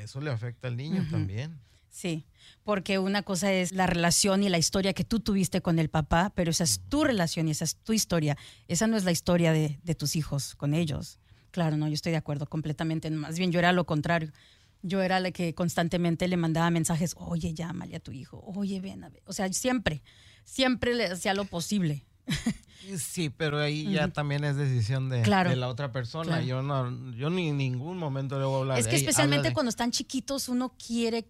Eso 0.01 0.21
le 0.21 0.31
afecta 0.31 0.69
al 0.69 0.77
niño 0.77 1.05
también. 1.11 1.59
Sí, 1.89 2.25
porque 2.63 2.97
una 2.97 3.23
cosa 3.23 3.51
es 3.51 3.73
la 3.73 3.85
relación 3.85 4.41
y 4.41 4.47
la 4.47 4.57
historia 4.57 4.93
que 4.93 5.03
tú 5.03 5.19
tuviste 5.19 5.59
con 5.59 5.79
el 5.79 5.89
papá, 5.89 6.31
pero 6.33 6.49
esa 6.51 6.63
es 6.63 6.79
tu 6.87 7.03
relación 7.03 7.49
y 7.49 7.51
esa 7.51 7.65
es 7.65 7.75
tu 7.75 7.91
historia. 7.91 8.37
Esa 8.69 8.87
no 8.87 8.95
es 8.95 9.03
la 9.03 9.11
historia 9.11 9.51
de, 9.51 9.95
tus 9.95 10.15
hijos 10.15 10.55
con 10.55 10.73
ellos. 10.73 11.19
Claro, 11.51 11.75
no, 11.75 11.89
yo 11.89 11.93
estoy 11.93 12.13
de 12.13 12.19
acuerdo 12.19 12.47
completamente. 12.47 13.11
Más 13.11 13.37
bien 13.37 13.51
yo 13.51 13.59
era 13.59 13.73
lo 13.73 13.85
contrario. 13.85 14.31
Yo 14.81 15.01
era 15.01 15.19
la 15.19 15.31
que 15.31 15.53
constantemente 15.53 16.29
le 16.29 16.37
mandaba 16.37 16.69
mensajes, 16.69 17.13
oye, 17.17 17.53
llámale 17.53 17.97
a 17.97 17.99
tu 17.99 18.13
hijo, 18.13 18.41
oye, 18.45 18.79
ven 18.79 19.03
a 19.03 19.09
ver. 19.09 19.23
O 19.25 19.33
sea, 19.33 19.51
siempre, 19.51 20.03
siempre 20.45 20.95
le 20.95 21.07
hacía 21.07 21.33
lo 21.33 21.43
posible. 21.43 22.05
Sí, 22.97 23.29
pero 23.29 23.59
ahí 23.59 23.91
ya 23.91 24.07
también 24.07 24.43
es 24.43 24.55
decisión 24.55 25.09
de, 25.09 25.25
la 25.25 25.67
otra 25.67 25.91
persona. 25.91 26.41
Yo 26.41 26.61
no, 26.61 27.11
yo 27.15 27.29
ni 27.29 27.49
en 27.49 27.57
ningún 27.57 27.97
momento 27.97 28.39
le 28.39 28.45
voy 28.45 28.55
a 28.55 28.59
hablar. 28.59 28.79
Es 28.79 28.87
que 28.87 28.95
especialmente 28.95 29.51
cuando 29.53 29.69
están 29.69 29.91
chiquitos 29.91 30.47
uno 30.47 30.73
quiere 30.77 31.27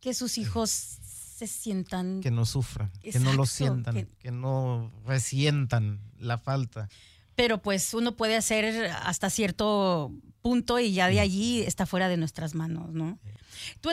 que 0.00 0.14
sus 0.14 0.38
hijos 0.38 0.70
se 0.70 1.46
sientan 1.46 2.20
que 2.20 2.30
no 2.30 2.44
sufran, 2.44 2.92
que 3.00 3.18
no 3.18 3.32
lo 3.32 3.46
sientan, 3.46 4.06
que... 4.18 4.30
no 4.30 4.92
resientan 5.06 6.00
la 6.18 6.38
falta. 6.38 6.88
Pero 7.34 7.62
pues 7.62 7.94
uno 7.94 8.16
puede 8.16 8.36
hacer 8.36 8.90
hasta 9.02 9.30
cierto 9.30 10.12
punto 10.42 10.78
y 10.78 10.92
ya 10.92 11.08
de 11.08 11.20
allí 11.20 11.62
está 11.62 11.86
fuera 11.86 12.08
de 12.08 12.16
nuestras 12.16 12.54
manos, 12.54 12.92
¿no? 12.92 13.18
Tú 13.80 13.90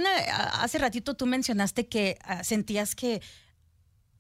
hace 0.54 0.78
ratito 0.78 1.16
tú 1.16 1.26
mencionaste 1.26 1.88
que 1.88 2.18
ah, 2.24 2.44
sentías 2.44 2.96
que 2.96 3.22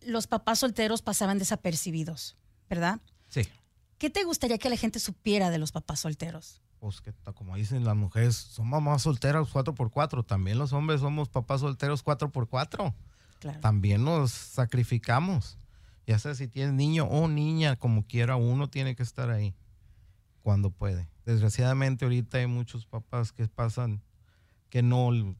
los 0.07 0.27
papás 0.27 0.59
solteros 0.59 1.01
pasaban 1.01 1.37
desapercibidos, 1.37 2.37
¿verdad? 2.69 2.99
Sí. 3.27 3.41
¿Qué 3.97 4.09
te 4.09 4.23
gustaría 4.23 4.57
que 4.57 4.69
la 4.69 4.77
gente 4.77 4.99
supiera 4.99 5.49
de 5.49 5.57
los 5.57 5.71
papás 5.71 6.01
solteros? 6.01 6.61
Pues 6.79 7.01
que 7.01 7.13
como 7.33 7.55
dicen 7.55 7.83
las 7.83 7.95
mujeres, 7.95 8.35
son 8.35 8.67
mamás 8.67 9.01
solteras 9.01 9.47
4x4, 9.49 10.25
también 10.25 10.59
los 10.59 10.73
hombres 10.73 11.01
somos 11.01 11.29
papás 11.29 11.61
solteros 11.61 12.05
4x4. 12.05 12.93
Claro. 13.39 13.59
También 13.59 14.03
nos 14.03 14.31
sacrificamos. 14.31 15.57
Ya 16.05 16.17
sea 16.19 16.35
si 16.35 16.47
tienes 16.47 16.73
niño 16.73 17.05
o 17.05 17.27
niña, 17.27 17.75
como 17.75 18.05
quiera, 18.05 18.35
uno 18.35 18.69
tiene 18.69 18.95
que 18.95 19.03
estar 19.03 19.29
ahí 19.29 19.55
cuando 20.41 20.69
puede. 20.69 21.09
Desgraciadamente 21.25 22.05
ahorita 22.05 22.37
hay 22.37 22.47
muchos 22.47 22.85
papás 22.85 23.33
que 23.33 23.47
pasan 23.47 24.01
que 24.69 24.81
no 24.81 25.35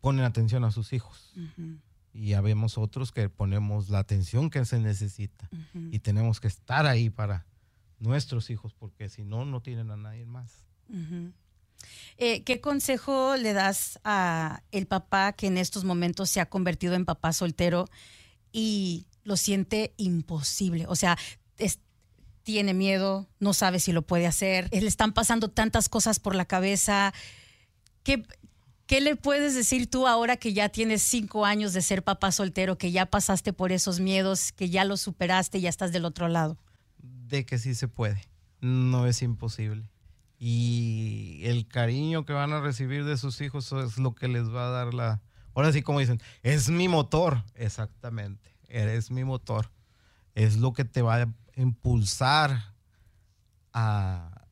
ponen 0.00 0.24
atención 0.24 0.64
a 0.64 0.70
sus 0.70 0.92
hijos 0.92 1.32
y 2.18 2.30
ya 2.30 2.40
vemos 2.40 2.78
otros 2.78 3.12
que 3.12 3.28
ponemos 3.28 3.90
la 3.90 4.00
atención 4.00 4.50
que 4.50 4.64
se 4.64 4.80
necesita 4.80 5.48
y 5.92 6.00
tenemos 6.00 6.40
que 6.40 6.48
estar 6.48 6.84
ahí 6.86 7.10
para 7.10 7.46
nuestros 8.00 8.50
hijos 8.50 8.74
porque 8.74 9.08
si 9.08 9.22
no, 9.24 9.44
no 9.44 9.62
tienen 9.62 9.92
a 9.92 9.96
nadie 9.96 10.26
más. 10.26 10.66
Eh, 12.16 12.42
¿Qué 12.42 12.60
consejo 12.60 13.36
le 13.36 13.52
das 13.52 14.00
a 14.02 14.64
el 14.72 14.86
papá 14.88 15.32
que 15.32 15.46
en 15.46 15.58
estos 15.58 15.84
momentos 15.84 16.28
se 16.28 16.40
ha 16.40 16.46
convertido 16.46 16.94
en 16.94 17.04
papá 17.04 17.32
soltero 17.32 17.86
y 18.50 19.06
lo 19.22 19.36
siente 19.36 19.94
imposible? 19.96 20.86
O 20.88 20.96
sea, 20.96 21.16
tiene 22.42 22.72
miedo, 22.72 23.28
no 23.40 23.52
sabe 23.52 23.78
si 23.78 23.92
lo 23.92 24.00
puede 24.00 24.26
hacer, 24.26 24.70
le 24.72 24.86
están 24.86 25.12
pasando 25.12 25.50
tantas 25.50 25.90
cosas 25.90 26.18
por 26.18 26.34
la 26.34 26.46
cabeza. 26.46 27.12
¿Qué, 28.02 28.24
¿Qué 28.88 29.02
le 29.02 29.16
puedes 29.16 29.54
decir 29.54 29.90
tú 29.90 30.06
ahora 30.06 30.38
que 30.38 30.54
ya 30.54 30.70
tienes 30.70 31.02
cinco 31.02 31.44
años 31.44 31.74
de 31.74 31.82
ser 31.82 32.02
papá 32.02 32.32
soltero, 32.32 32.78
que 32.78 32.90
ya 32.90 33.04
pasaste 33.04 33.52
por 33.52 33.70
esos 33.70 34.00
miedos, 34.00 34.50
que 34.50 34.70
ya 34.70 34.86
los 34.86 35.02
superaste 35.02 35.58
y 35.58 35.60
ya 35.60 35.68
estás 35.68 35.92
del 35.92 36.06
otro 36.06 36.26
lado? 36.26 36.56
De 36.96 37.44
que 37.44 37.58
sí 37.58 37.74
se 37.74 37.86
puede, 37.86 38.22
no 38.62 39.06
es 39.06 39.20
imposible. 39.20 39.90
Y 40.38 41.42
el 41.42 41.68
cariño 41.68 42.24
que 42.24 42.32
van 42.32 42.54
a 42.54 42.62
recibir 42.62 43.04
de 43.04 43.18
sus 43.18 43.42
hijos 43.42 43.70
es 43.72 43.98
lo 43.98 44.14
que 44.14 44.26
les 44.26 44.48
va 44.48 44.68
a 44.68 44.70
dar 44.70 44.94
la... 44.94 45.20
Ahora 45.54 45.70
sí, 45.70 45.82
como 45.82 46.00
dicen, 46.00 46.22
es 46.42 46.70
mi 46.70 46.88
motor, 46.88 47.44
exactamente, 47.56 48.56
eres 48.68 49.10
mi 49.10 49.22
motor. 49.22 49.70
Es 50.34 50.56
lo 50.56 50.72
que 50.72 50.86
te 50.86 51.02
va 51.02 51.16
a 51.16 51.28
impulsar 51.56 52.72
a, 53.74 54.46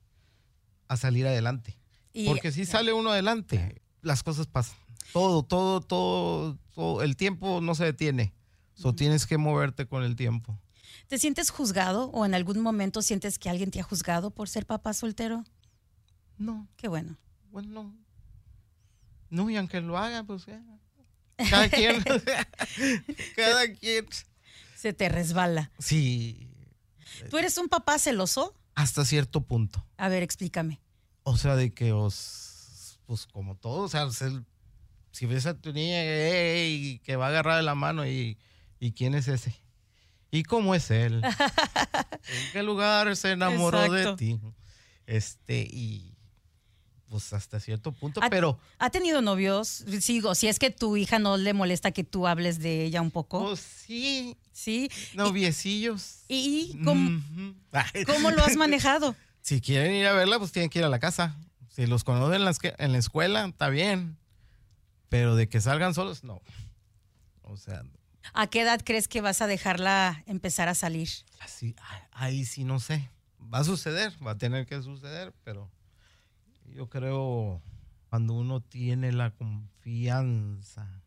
salir 0.94 1.26
adelante. 1.26 1.78
Porque 2.26 2.52
si 2.52 2.66
sale 2.66 2.92
uno 2.92 3.12
adelante, 3.12 3.80
las 4.06 4.22
cosas 4.22 4.46
pasan. 4.46 4.78
Todo, 5.12 5.42
todo, 5.42 5.80
todo, 5.80 6.58
todo, 6.74 7.02
el 7.02 7.16
tiempo 7.16 7.60
no 7.60 7.74
se 7.74 7.84
detiene. 7.84 8.32
So, 8.74 8.94
tienes 8.94 9.26
que 9.26 9.38
moverte 9.38 9.86
con 9.86 10.02
el 10.02 10.16
tiempo. 10.16 10.58
¿Te 11.08 11.18
sientes 11.18 11.50
juzgado 11.50 12.10
o 12.10 12.26
en 12.26 12.34
algún 12.34 12.60
momento 12.60 13.00
sientes 13.00 13.38
que 13.38 13.48
alguien 13.48 13.70
te 13.70 13.80
ha 13.80 13.82
juzgado 13.82 14.30
por 14.30 14.48
ser 14.48 14.66
papá 14.66 14.92
soltero? 14.92 15.44
No. 16.36 16.68
Qué 16.76 16.88
bueno. 16.88 17.16
Bueno, 17.50 17.68
no. 17.68 17.94
No, 19.30 19.50
y 19.50 19.56
aunque 19.56 19.80
lo 19.80 19.96
haga, 19.96 20.24
pues 20.24 20.44
cada 21.50 21.68
quien, 21.70 22.02
cada 23.34 23.72
quien. 23.72 24.06
Se 24.76 24.92
te 24.92 25.08
resbala. 25.08 25.70
Sí. 25.78 26.48
¿Tú 27.30 27.38
eres 27.38 27.56
un 27.58 27.68
papá 27.68 27.98
celoso? 27.98 28.54
Hasta 28.74 29.04
cierto 29.04 29.40
punto. 29.40 29.84
A 29.96 30.08
ver, 30.08 30.22
explícame. 30.22 30.80
O 31.22 31.36
sea, 31.36 31.56
de 31.56 31.72
que 31.72 31.92
os 31.92 32.45
pues 33.06 33.26
como 33.26 33.56
todo, 33.56 33.84
o 33.84 33.88
sea, 33.88 34.08
si 35.12 35.26
ves 35.26 35.46
a 35.46 35.54
tu 35.54 35.72
niña 35.72 36.02
que 37.02 37.16
va 37.16 37.26
a 37.26 37.28
agarrar 37.28 37.56
de 37.56 37.62
la 37.62 37.74
mano 37.74 38.06
y, 38.06 38.36
quién 38.94 39.14
es 39.14 39.28
ese 39.28 39.54
y 40.30 40.42
cómo 40.42 40.74
es 40.74 40.90
él, 40.90 41.22
en 41.24 42.52
qué 42.52 42.62
lugar 42.62 43.14
se 43.16 43.32
enamoró 43.32 43.90
de 43.90 44.14
ti, 44.16 44.38
este 45.06 45.62
y 45.62 46.12
pues 47.08 47.32
hasta 47.32 47.60
cierto 47.60 47.92
punto, 47.92 48.20
pero 48.28 48.58
ha 48.78 48.90
tenido 48.90 49.22
novios, 49.22 49.84
sigo, 50.00 50.34
si 50.34 50.48
es 50.48 50.58
que 50.58 50.70
tu 50.70 50.96
hija 50.96 51.20
no 51.20 51.36
le 51.36 51.54
molesta 51.54 51.92
que 51.92 52.02
tú 52.02 52.26
hables 52.26 52.58
de 52.58 52.84
ella 52.84 53.00
un 53.00 53.12
poco. 53.12 53.46
Pues 53.46 53.60
sí, 53.60 54.36
sí, 54.52 54.90
noviecillos. 55.14 56.24
¿Y, 56.28 56.80
cómo, 56.84 57.22
cómo 58.06 58.32
lo 58.32 58.44
has 58.44 58.56
manejado? 58.56 59.14
Si 59.40 59.60
quieren 59.60 59.94
ir 59.94 60.06
a 60.06 60.12
verla, 60.12 60.40
pues 60.40 60.50
tienen 60.50 60.68
que 60.68 60.80
ir 60.80 60.84
a 60.84 60.88
la 60.88 60.98
casa. 60.98 61.36
Si 61.76 61.86
los 61.86 62.04
conocen 62.04 62.36
en 62.78 62.92
la, 62.92 62.98
escuela, 62.98 63.44
está 63.44 63.68
bien. 63.68 64.16
Pero 65.10 65.36
de 65.36 65.46
que 65.50 65.60
salgan 65.60 65.92
solos, 65.92 66.24
no. 66.24 66.40
O 67.42 67.58
sea, 67.58 67.82
¿A 68.32 68.46
qué 68.46 68.62
edad 68.62 68.80
crees 68.82 69.08
que 69.08 69.20
vas 69.20 69.42
a 69.42 69.46
dejarla 69.46 70.24
empezar 70.24 70.70
a 70.70 70.74
salir? 70.74 71.10
así, 71.38 71.76
ahí 72.12 72.46
sí 72.46 72.64
no 72.64 72.80
sé. 72.80 73.10
Va 73.52 73.58
a 73.58 73.64
suceder, 73.64 74.14
va 74.26 74.30
a 74.30 74.38
tener 74.38 74.64
que 74.64 74.80
suceder, 74.80 75.34
pero 75.44 75.70
yo 76.64 76.88
creo 76.88 77.60
cuando 78.08 78.32
uno 78.32 78.62
tiene 78.62 79.12
la 79.12 79.32
confianza 79.32 81.02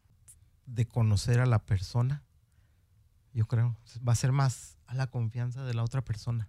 de 0.68 0.88
conocer 0.88 1.40
a 1.40 1.48
la 1.48 1.66
persona, 1.66 2.22
yo 3.34 3.48
creo, 3.48 3.76
va 4.08 4.14
a 4.14 4.16
ser 4.16 4.34
más 4.34 4.78
a 4.86 4.94
la 4.94 5.08
confianza 5.08 5.64
de 5.64 5.74
la 5.74 5.84
otra 5.84 6.06
persona. 6.06 6.48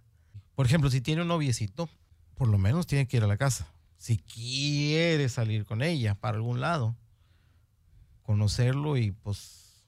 Por 0.53 0.67
ejemplo, 0.67 0.91
si 0.91 1.01
tiene 1.01 1.23
un 1.23 1.27
noviecito, 1.27 1.89
por 2.35 2.49
lo 2.49 2.59
menos 2.59 2.85
tiene 2.85 3.07
que 3.07 3.17
ir 3.17 3.23
a 3.23 3.27
la 3.27 3.37
casa. 3.37 3.73
Si 4.01 4.17
quiere 4.17 5.29
salir 5.29 5.63
con 5.63 5.83
ella 5.83 6.15
para 6.15 6.35
algún 6.37 6.59
lado, 6.59 6.97
conocerlo 8.23 8.97
y 8.97 9.11
pues, 9.11 9.83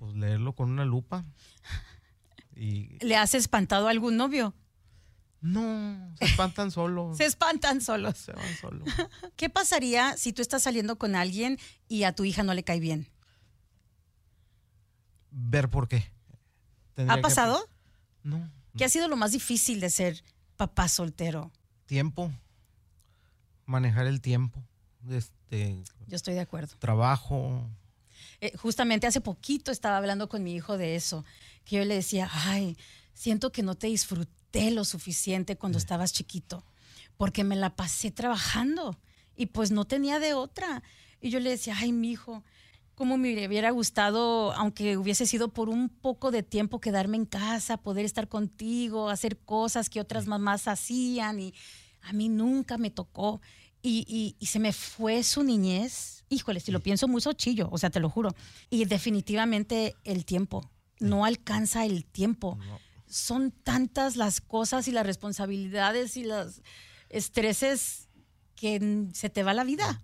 pues 0.00 0.16
leerlo 0.16 0.52
con 0.56 0.68
una 0.70 0.84
lupa. 0.84 1.24
Y 2.56 2.98
¿Le 3.02 3.16
has 3.16 3.34
espantado 3.34 3.86
a 3.86 3.90
algún 3.92 4.16
novio? 4.16 4.52
no, 5.40 6.12
se 6.18 6.24
espantan 6.26 6.70
solos. 6.72 7.16
Se 7.16 7.24
espantan 7.24 7.80
solos. 7.80 8.18
Se 8.18 8.32
van 8.32 8.56
solos. 8.60 8.88
¿Qué 9.36 9.48
pasaría 9.48 10.16
si 10.16 10.32
tú 10.32 10.42
estás 10.42 10.64
saliendo 10.64 10.98
con 10.98 11.14
alguien 11.14 11.58
y 11.88 12.02
a 12.02 12.14
tu 12.16 12.24
hija 12.24 12.42
no 12.42 12.52
le 12.52 12.62
cae 12.64 12.78
bien? 12.80 13.08
Ver 15.30 15.68
por 15.70 15.86
qué. 15.88 16.12
Tendría 16.94 17.14
¿Ha 17.14 17.16
que- 17.16 17.22
pasado? 17.22 17.64
No. 18.24 18.50
¿Qué 18.76 18.84
ha 18.84 18.88
sido 18.88 19.06
lo 19.08 19.16
más 19.16 19.30
difícil 19.32 19.78
de 19.80 19.90
ser 19.90 20.22
papá 20.56 20.88
soltero? 20.88 21.52
Tiempo. 21.86 22.30
Manejar 23.66 24.06
el 24.06 24.20
tiempo. 24.20 24.62
Este, 25.10 25.82
Yo 26.06 26.16
estoy 26.16 26.34
de 26.34 26.40
acuerdo. 26.40 26.74
trabajo. 26.78 27.68
Eh, 28.40 28.56
justamente 28.56 29.06
hace 29.06 29.20
poquito 29.20 29.70
estaba 29.70 29.96
hablando 29.96 30.28
con 30.28 30.42
mi 30.42 30.54
hijo 30.54 30.76
de 30.78 30.96
eso, 30.96 31.24
que 31.64 31.76
yo 31.76 31.84
le 31.84 31.94
decía, 31.94 32.28
ay, 32.32 32.76
siento 33.14 33.52
que 33.52 33.62
no 33.62 33.74
te 33.76 33.86
disfruté 33.86 34.70
lo 34.70 34.84
suficiente 34.84 35.56
cuando 35.56 35.78
estabas 35.78 36.12
chiquito, 36.12 36.64
porque 37.16 37.44
me 37.44 37.56
la 37.56 37.74
pasé 37.76 38.10
trabajando 38.10 38.98
y 39.36 39.46
pues 39.46 39.70
no 39.70 39.84
tenía 39.84 40.18
de 40.18 40.34
otra. 40.34 40.82
Y 41.20 41.30
yo 41.30 41.38
le 41.40 41.50
decía, 41.50 41.76
ay, 41.78 41.92
mi 41.92 42.10
hijo, 42.10 42.42
cómo 42.96 43.16
me 43.16 43.46
hubiera 43.46 43.70
gustado, 43.70 44.52
aunque 44.54 44.96
hubiese 44.96 45.26
sido 45.26 45.48
por 45.48 45.68
un 45.68 45.88
poco 45.88 46.30
de 46.30 46.42
tiempo, 46.42 46.80
quedarme 46.80 47.16
en 47.16 47.26
casa, 47.26 47.76
poder 47.76 48.04
estar 48.04 48.28
contigo, 48.28 49.08
hacer 49.08 49.38
cosas 49.38 49.88
que 49.88 50.00
otras 50.00 50.26
mamás 50.26 50.66
hacían 50.68 51.40
y 51.40 51.54
a 52.02 52.12
mí 52.12 52.28
nunca 52.28 52.78
me 52.78 52.90
tocó. 52.90 53.40
Y, 53.84 54.04
y- 54.08 54.36
y 54.38 54.46
se 54.46 54.58
me 54.60 54.72
fue 54.72 55.22
su 55.24 55.42
niñez. 55.42 56.24
Híjole, 56.28 56.60
si 56.60 56.70
lo 56.72 56.80
pienso 56.80 57.08
muy 57.08 57.20
sochillo, 57.20 57.68
o 57.72 57.78
sea, 57.78 57.90
te 57.90 58.00
lo 58.00 58.08
juro. 58.08 58.34
Y 58.70 58.84
definitivamente 58.84 59.96
el 60.04 60.24
tiempo. 60.24 60.70
No 61.00 61.24
alcanza 61.24 61.84
el 61.84 62.04
tiempo. 62.04 62.56
No. 62.64 62.78
Son 63.06 63.50
tantas 63.50 64.16
las 64.16 64.40
cosas 64.40 64.86
y 64.88 64.92
las 64.92 65.04
responsabilidades 65.04 66.16
y 66.16 66.24
los 66.24 66.62
estreses 67.10 68.08
que 68.54 69.08
se 69.12 69.30
te 69.30 69.42
va 69.42 69.54
la 69.54 69.64
vida. 69.64 70.02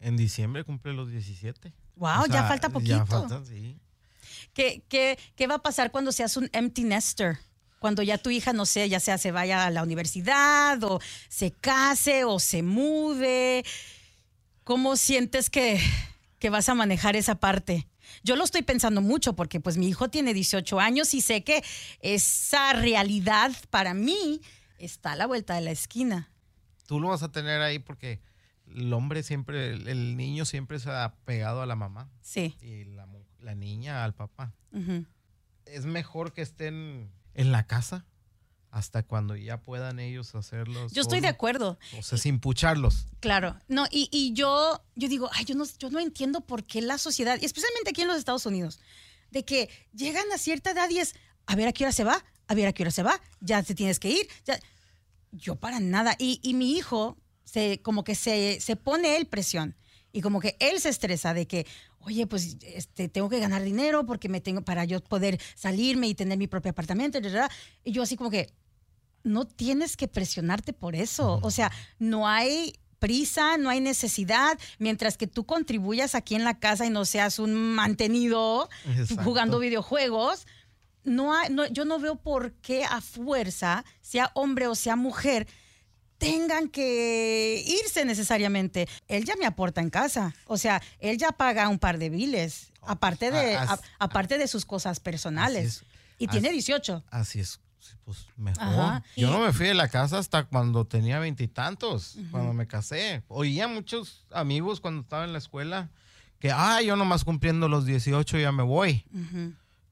En 0.00 0.16
diciembre 0.16 0.64
cumple 0.64 0.92
los 0.92 1.10
17. 1.10 1.72
Wow, 1.96 2.22
O 2.22 2.26
ya 2.26 2.46
falta 2.48 2.68
poquito. 2.70 2.96
Ya 2.96 3.06
falta, 3.06 3.44
sí. 3.44 3.76
¿Qué, 4.54 4.82
qué, 4.88 5.18
qué 5.36 5.46
va 5.46 5.56
a 5.56 5.62
pasar 5.62 5.90
cuando 5.90 6.12
seas 6.12 6.36
un 6.36 6.48
empty 6.52 6.84
nester? 6.84 7.38
Cuando 7.78 8.02
ya 8.02 8.18
tu 8.18 8.30
hija, 8.30 8.52
no 8.52 8.66
sé, 8.66 8.88
ya 8.88 9.00
sea 9.00 9.18
se 9.18 9.30
vaya 9.32 9.66
a 9.66 9.70
la 9.70 9.82
universidad 9.82 10.82
o 10.82 11.00
se 11.28 11.52
case 11.52 12.24
o 12.24 12.38
se 12.38 12.62
mude. 12.62 13.64
¿Cómo 14.64 14.96
sientes 14.96 15.48
que, 15.50 15.80
que 16.38 16.50
vas 16.50 16.68
a 16.68 16.74
manejar 16.74 17.16
esa 17.16 17.36
parte? 17.36 17.86
Yo 18.24 18.36
lo 18.36 18.44
estoy 18.44 18.62
pensando 18.62 19.00
mucho 19.00 19.34
porque 19.34 19.60
pues 19.60 19.76
mi 19.76 19.88
hijo 19.88 20.08
tiene 20.08 20.34
18 20.34 20.80
años 20.80 21.14
y 21.14 21.20
sé 21.20 21.44
que 21.44 21.62
esa 22.00 22.72
realidad 22.72 23.52
para 23.70 23.94
mí 23.94 24.40
está 24.78 25.12
a 25.12 25.16
la 25.16 25.26
vuelta 25.26 25.54
de 25.54 25.60
la 25.60 25.70
esquina. 25.70 26.30
Tú 26.86 27.00
lo 27.00 27.08
vas 27.08 27.22
a 27.22 27.30
tener 27.30 27.60
ahí 27.60 27.78
porque 27.78 28.20
el 28.74 28.92
hombre 28.92 29.22
siempre, 29.22 29.72
el, 29.72 30.16
niño 30.16 30.44
siempre 30.44 30.78
se 30.78 30.90
ha 30.90 31.14
pegado 31.24 31.62
a 31.62 31.66
la 31.66 31.76
mamá 31.76 32.10
Sí. 32.22 32.56
y 32.60 32.84
la, 32.84 33.06
niña 33.54 34.04
al 34.04 34.14
papá. 34.14 34.52
Es 35.64 35.86
mejor 35.86 36.32
que 36.32 36.42
estén 36.42 37.10
en 37.38 37.52
la 37.52 37.66
casa 37.66 38.04
hasta 38.70 39.02
cuando 39.02 39.34
ya 39.36 39.62
puedan 39.62 39.98
ellos 39.98 40.34
hacerlos. 40.34 40.92
Yo 40.92 41.00
estoy 41.00 41.20
de 41.20 41.28
acuerdo. 41.28 41.78
O 41.98 42.02
sea, 42.02 42.18
sin 42.18 42.38
pucharlos. 42.40 43.06
Claro, 43.20 43.56
no, 43.68 43.86
y, 43.90 44.10
y 44.12 44.34
yo, 44.34 44.84
yo 44.94 45.08
digo, 45.08 45.30
ay, 45.32 45.46
yo 45.46 45.54
no, 45.54 45.64
yo 45.78 45.88
no 45.88 46.00
entiendo 46.00 46.42
por 46.42 46.64
qué 46.64 46.82
la 46.82 46.98
sociedad, 46.98 47.38
y 47.40 47.46
especialmente 47.46 47.90
aquí 47.90 48.02
en 48.02 48.08
los 48.08 48.18
Estados 48.18 48.44
Unidos, 48.44 48.80
de 49.30 49.44
que 49.44 49.70
llegan 49.94 50.30
a 50.34 50.38
cierta 50.38 50.72
edad 50.72 50.90
y 50.90 50.98
es, 50.98 51.14
a 51.46 51.56
ver 51.56 51.68
a 51.68 51.72
qué 51.72 51.84
hora 51.84 51.92
se 51.92 52.04
va, 52.04 52.22
a 52.46 52.54
ver 52.54 52.66
a 52.66 52.72
qué 52.72 52.82
hora 52.82 52.90
se 52.90 53.02
va, 53.02 53.18
ya 53.40 53.62
te 53.62 53.74
tienes 53.74 53.98
que 53.98 54.10
ir. 54.10 54.28
ya". 54.44 54.58
Yo 55.30 55.56
para 55.56 55.78
nada. 55.78 56.16
Y, 56.18 56.40
y 56.42 56.54
mi 56.54 56.76
hijo, 56.76 57.16
se, 57.44 57.80
como 57.82 58.02
que 58.02 58.14
se, 58.14 58.60
se 58.60 58.76
pone 58.76 59.16
él 59.16 59.26
presión. 59.26 59.76
Y 60.10 60.22
como 60.22 60.40
que 60.40 60.56
él 60.58 60.80
se 60.80 60.88
estresa 60.88 61.34
de 61.34 61.46
que, 61.46 61.66
oye, 62.08 62.26
pues 62.26 62.56
este, 62.62 63.08
tengo 63.08 63.28
que 63.28 63.38
ganar 63.38 63.62
dinero 63.62 64.04
porque 64.06 64.28
me 64.28 64.40
tengo 64.40 64.62
para 64.62 64.84
yo 64.84 65.00
poder 65.00 65.38
salirme 65.54 66.08
y 66.08 66.14
tener 66.14 66.38
mi 66.38 66.46
propio 66.48 66.70
apartamento. 66.72 67.18
Y, 67.18 67.22
y 67.84 67.92
yo 67.92 68.02
así 68.02 68.16
como 68.16 68.30
que, 68.30 68.48
no 69.24 69.46
tienes 69.46 69.96
que 69.96 70.08
presionarte 70.08 70.72
por 70.72 70.94
eso. 70.94 71.38
O 71.42 71.50
sea, 71.50 71.70
no 71.98 72.26
hay 72.26 72.72
prisa, 72.98 73.58
no 73.58 73.68
hay 73.68 73.80
necesidad, 73.80 74.58
mientras 74.78 75.16
que 75.16 75.26
tú 75.26 75.44
contribuyas 75.44 76.14
aquí 76.14 76.34
en 76.34 76.44
la 76.44 76.58
casa 76.58 76.86
y 76.86 76.90
no 76.90 77.04
seas 77.04 77.38
un 77.38 77.54
mantenido 77.54 78.68
Exacto. 78.96 79.22
jugando 79.24 79.58
videojuegos. 79.58 80.46
No, 81.04 81.34
hay- 81.34 81.50
no- 81.50 81.66
yo 81.66 81.84
no 81.84 81.98
veo 81.98 82.16
por 82.16 82.52
qué 82.54 82.84
a 82.84 83.00
fuerza, 83.00 83.84
sea 84.00 84.30
hombre 84.34 84.66
o 84.66 84.74
sea 84.74 84.96
mujer, 84.96 85.46
tengan 86.18 86.68
que 86.68 87.62
irse 87.66 88.04
necesariamente. 88.04 88.88
Él 89.06 89.24
ya 89.24 89.34
me 89.36 89.46
aporta 89.46 89.80
en 89.80 89.90
casa. 89.90 90.34
O 90.46 90.56
sea, 90.58 90.82
él 90.98 91.16
ya 91.18 91.32
paga 91.32 91.68
un 91.68 91.78
par 91.78 91.98
de 91.98 92.10
biles, 92.10 92.72
aparte 92.82 93.30
de, 93.30 93.54
Ah, 93.56 93.62
a- 93.62 93.72
as- 93.74 93.82
aparte 93.98 94.38
de 94.38 94.48
sus 94.48 94.64
cosas 94.66 95.00
personales. 95.00 95.84
Y 96.18 96.26
tiene 96.26 96.48
Así- 96.48 96.54
18. 96.56 97.04
Así 97.10 97.38
es, 97.40 97.60
pues 98.04 98.26
mejor. 98.36 98.62
Ajá, 98.64 99.04
Yo 99.16 99.30
no 99.30 99.38
me 99.38 99.52
fui 99.52 99.66
de 99.68 99.74
la 99.74 99.88
casa 99.88 100.18
hasta 100.18 100.44
cuando 100.44 100.84
tenía 100.84 101.18
veintitantos, 101.20 102.16
cuando 102.32 102.52
me 102.52 102.66
casé. 102.66 103.22
Oía 103.28 103.68
muchos 103.68 104.26
amigos 104.32 104.80
cuando 104.80 105.02
estaba 105.02 105.24
en 105.24 105.32
la 105.32 105.38
escuela 105.38 105.90
que, 106.40 106.50
ah, 106.52 106.82
yo 106.82 106.96
nomás 106.96 107.24
cumpliendo 107.24 107.68
los 107.68 107.84
18 107.86 108.38
ya 108.38 108.50
me 108.52 108.62
voy. 108.64 109.04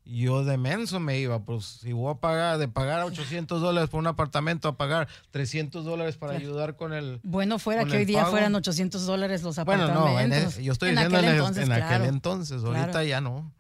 Yo 0.07 0.45
de 0.45 0.57
menso 0.57 1.01
me 1.01 1.19
iba, 1.19 1.41
pues 1.45 1.65
si 1.65 1.93
voy 1.93 2.13
a 2.13 2.19
pagar, 2.21 2.59
de 2.59 2.69
pagar 2.69 3.03
800 3.03 3.61
dólares 3.61 3.91
por 3.91 3.99
un 4.01 4.07
apartamento 4.07 4.69
a 4.69 4.77
pagar 4.77 5.09
300 5.33 5.85
dólares 5.85 6.17
para 6.17 6.33
Claro. 6.35 6.47
ayudar 6.47 6.77
con 6.77 6.93
el... 6.93 7.19
Bueno, 7.25 7.59
fuera 7.59 7.85
que 7.85 7.97
hoy 7.97 8.05
día 8.05 8.21
pago. 8.21 8.31
fueran 8.31 8.55
800 8.55 9.05
dólares 9.05 9.43
los 9.43 9.57
Bueno, 9.65 9.85
apartamentos. 9.85 10.13
no, 10.13 10.21
en 10.21 10.33
es- 10.33 10.59
yo 10.59 10.73
estoy 10.73 10.91
En 10.91 10.95
diciendo 10.95 11.17
aquel 11.19 11.29
en, 11.31 11.35
entonces, 11.37 11.65
en 11.65 11.73
aquel 11.73 11.87
claro. 11.89 12.05
entonces, 12.05 12.63
ahorita 12.65 12.91
Claro. 12.91 13.07
ya 13.07 13.21
no. 13.21 13.53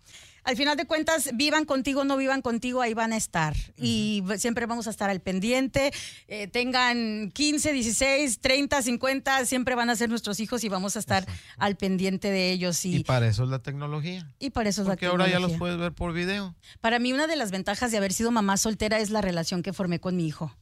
Al 0.46 0.56
final 0.56 0.76
de 0.76 0.87
cuentas, 0.87 1.30
vivan 1.35 1.64
contigo, 1.64 2.04
no 2.04 2.16
vivan 2.16 2.40
contigo, 2.40 2.80
ahí 2.80 2.94
van 2.94 3.12
a 3.12 3.16
estar. 3.16 3.56
Y 3.76 4.22
siempre 4.38 4.64
vamos 4.66 4.87
a 4.87 4.90
estar 4.90 5.11
al 5.11 5.20
pendiente. 5.20 5.92
Eh, 6.28 6.46
tengan 6.46 7.32
15, 7.32 7.72
16, 7.72 8.38
30, 8.38 8.80
50, 8.80 9.44
siempre 9.44 9.74
van 9.74 9.90
a 9.90 9.96
ser 9.96 10.09
nuestros 10.09 10.38
hijos 10.38 10.62
y 10.62 10.68
vamos 10.68 10.94
a 10.94 11.00
estar 11.00 11.26
al 11.59 11.76
pendiente 11.76 12.30
de 12.30 12.52
ellos. 12.52 12.85
Y, 12.85 12.98
Y, 12.98 13.02
para 13.04 13.26
eso 13.26 13.42
es 13.42 13.50
la 13.50 13.59
tecnología. 13.59 14.32
y 14.38 14.50
para 14.50 14.68
eso 14.68 14.82
es 14.82 14.87
la 14.87 14.92
Porque 14.92 15.06
ahora 15.06 15.24
ya 15.26 15.40
los 15.40 15.50
tecnología. 15.50 15.59
puedes 15.59 15.78
ver 15.78 15.92
por 15.92 16.12
video. 16.12 16.54
Para 16.80 17.00
mí, 17.00 17.12
una 17.12 17.26
de 17.26 17.35
las 17.35 17.50
ventajas 17.50 17.90
de 17.90 17.96
haber 17.96 18.12
sido 18.12 18.30
mamá 18.30 18.56
soltera 18.56 19.00
es 19.00 19.11
la 19.11 19.22
relación 19.22 19.64
que 19.64 19.72
formé 19.72 19.98
con 19.98 20.14
mi 20.14 20.28
hijo. 20.28 20.56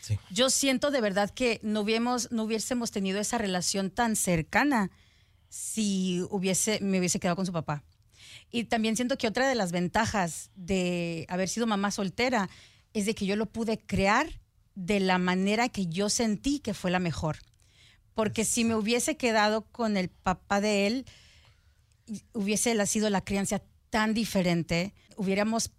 Sí. 0.00 0.16
Yo 0.30 0.48
siento 0.48 0.92
de 0.92 1.00
verdad 1.00 1.30
que 1.30 1.58
no, 1.64 1.80
hubiéramos, 1.80 2.30
no 2.30 2.44
hubiésemos 2.44 2.92
tenido 2.92 3.18
esa 3.18 3.38
relación 3.38 3.90
tan 3.90 4.14
cercana 4.14 4.92
si 5.48 6.22
hubiese, 6.30 6.78
me 6.82 7.00
hubiese 7.00 7.18
quedado 7.18 7.34
con 7.34 7.46
su 7.46 7.52
papá. 7.52 7.82
Y 8.50 8.64
también 8.64 8.96
siento 8.96 9.18
que 9.18 9.26
otra 9.26 9.48
de 9.48 9.54
las 9.54 9.72
ventajas 9.72 10.50
de 10.54 11.26
haber 11.28 11.48
sido 11.48 11.66
mamá 11.66 11.90
soltera 11.90 12.48
es 12.92 13.06
de 13.06 13.14
que 13.14 13.26
yo 13.26 13.36
lo 13.36 13.46
pude 13.46 13.78
crear 13.78 14.40
de 14.74 15.00
la 15.00 15.18
manera 15.18 15.68
que 15.68 15.86
yo 15.86 16.08
sentí 16.08 16.58
que 16.58 16.74
fue 16.74 16.90
la 16.90 16.98
mejor. 16.98 17.38
Porque 18.14 18.44
si 18.44 18.64
me 18.64 18.76
hubiese 18.76 19.16
quedado 19.16 19.62
con 19.62 19.96
el 19.96 20.08
papá 20.08 20.60
de 20.60 20.86
él, 20.86 21.06
hubiese 22.32 22.86
sido 22.86 23.10
la 23.10 23.22
crianza 23.22 23.62
tan 23.90 24.14
diferente, 24.14 24.94
hubiéramos 25.16 25.70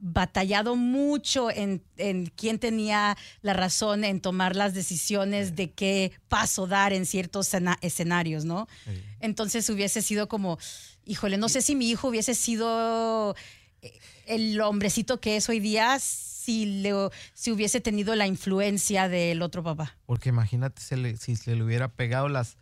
batallado 0.00 0.76
mucho 0.76 1.50
en, 1.50 1.82
en 1.96 2.26
quién 2.26 2.58
tenía 2.58 3.16
la 3.42 3.52
razón 3.52 4.04
en 4.04 4.20
tomar 4.20 4.54
las 4.54 4.72
decisiones 4.74 5.56
de 5.56 5.70
qué 5.72 6.12
paso 6.28 6.66
dar 6.66 6.92
en 6.92 7.04
ciertos 7.04 7.48
escena- 7.48 7.78
escenarios, 7.80 8.44
¿no? 8.44 8.68
Sí. 8.84 8.92
Entonces 9.20 9.68
hubiese 9.70 10.00
sido 10.02 10.28
como, 10.28 10.58
híjole, 11.04 11.36
no 11.36 11.48
sé 11.48 11.62
si 11.62 11.74
mi 11.74 11.90
hijo 11.90 12.08
hubiese 12.08 12.34
sido 12.36 13.34
eh, 13.82 13.98
el 14.26 14.60
hombrecito 14.60 15.20
que 15.20 15.36
es 15.36 15.48
hoy 15.48 15.58
día 15.58 15.98
si, 15.98 16.80
le, 16.82 16.92
si 17.34 17.50
hubiese 17.50 17.80
tenido 17.80 18.14
la 18.14 18.26
influencia 18.28 19.08
del 19.08 19.42
otro 19.42 19.62
papá. 19.64 19.96
Porque 20.06 20.28
imagínate 20.28 20.80
le- 20.96 21.16
si 21.16 21.34
se 21.34 21.56
le 21.56 21.62
hubiera 21.64 21.88
pegado 21.88 22.28
las, 22.28 22.56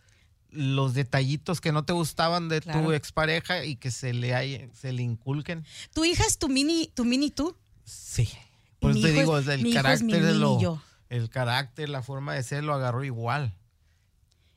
los 0.57 0.95
detallitos 0.95 1.61
que 1.61 1.73
no 1.73 1.85
te 1.85 1.93
gustaban 1.93 2.49
de 2.49 2.61
tu 2.61 2.71
Claro. 2.71 2.93
expareja 2.93 3.65
y 3.65 3.77
que 3.77 3.91
se 3.91 4.13
le, 4.13 4.35
hay- 4.35 4.71
se 4.75 4.93
le 4.93 5.03
inculquen. 5.03 5.65
¿Tu 5.95 6.05
hija 6.05 6.25
es 6.27 6.39
tu 6.39 6.49
mini, 6.49 6.91
tu 6.95 7.05
mini 7.05 7.31
tú? 7.31 7.57
Sí. 7.85 8.29
Por 8.81 8.91
eso 8.93 9.01
te 9.03 9.13
digo, 9.13 9.39
es- 9.39 9.47
el 9.49 9.73
carácter 9.73 10.23
de 10.25 10.35
lo, 10.35 10.61
yo. 10.61 10.83
el 11.09 11.29
carácter, 11.31 11.89
la 11.89 12.03
forma 12.03 12.35
de 12.35 12.43
ser 12.43 12.65
lo 12.65 12.75
agarró 12.75 13.05
igual. 13.05 13.55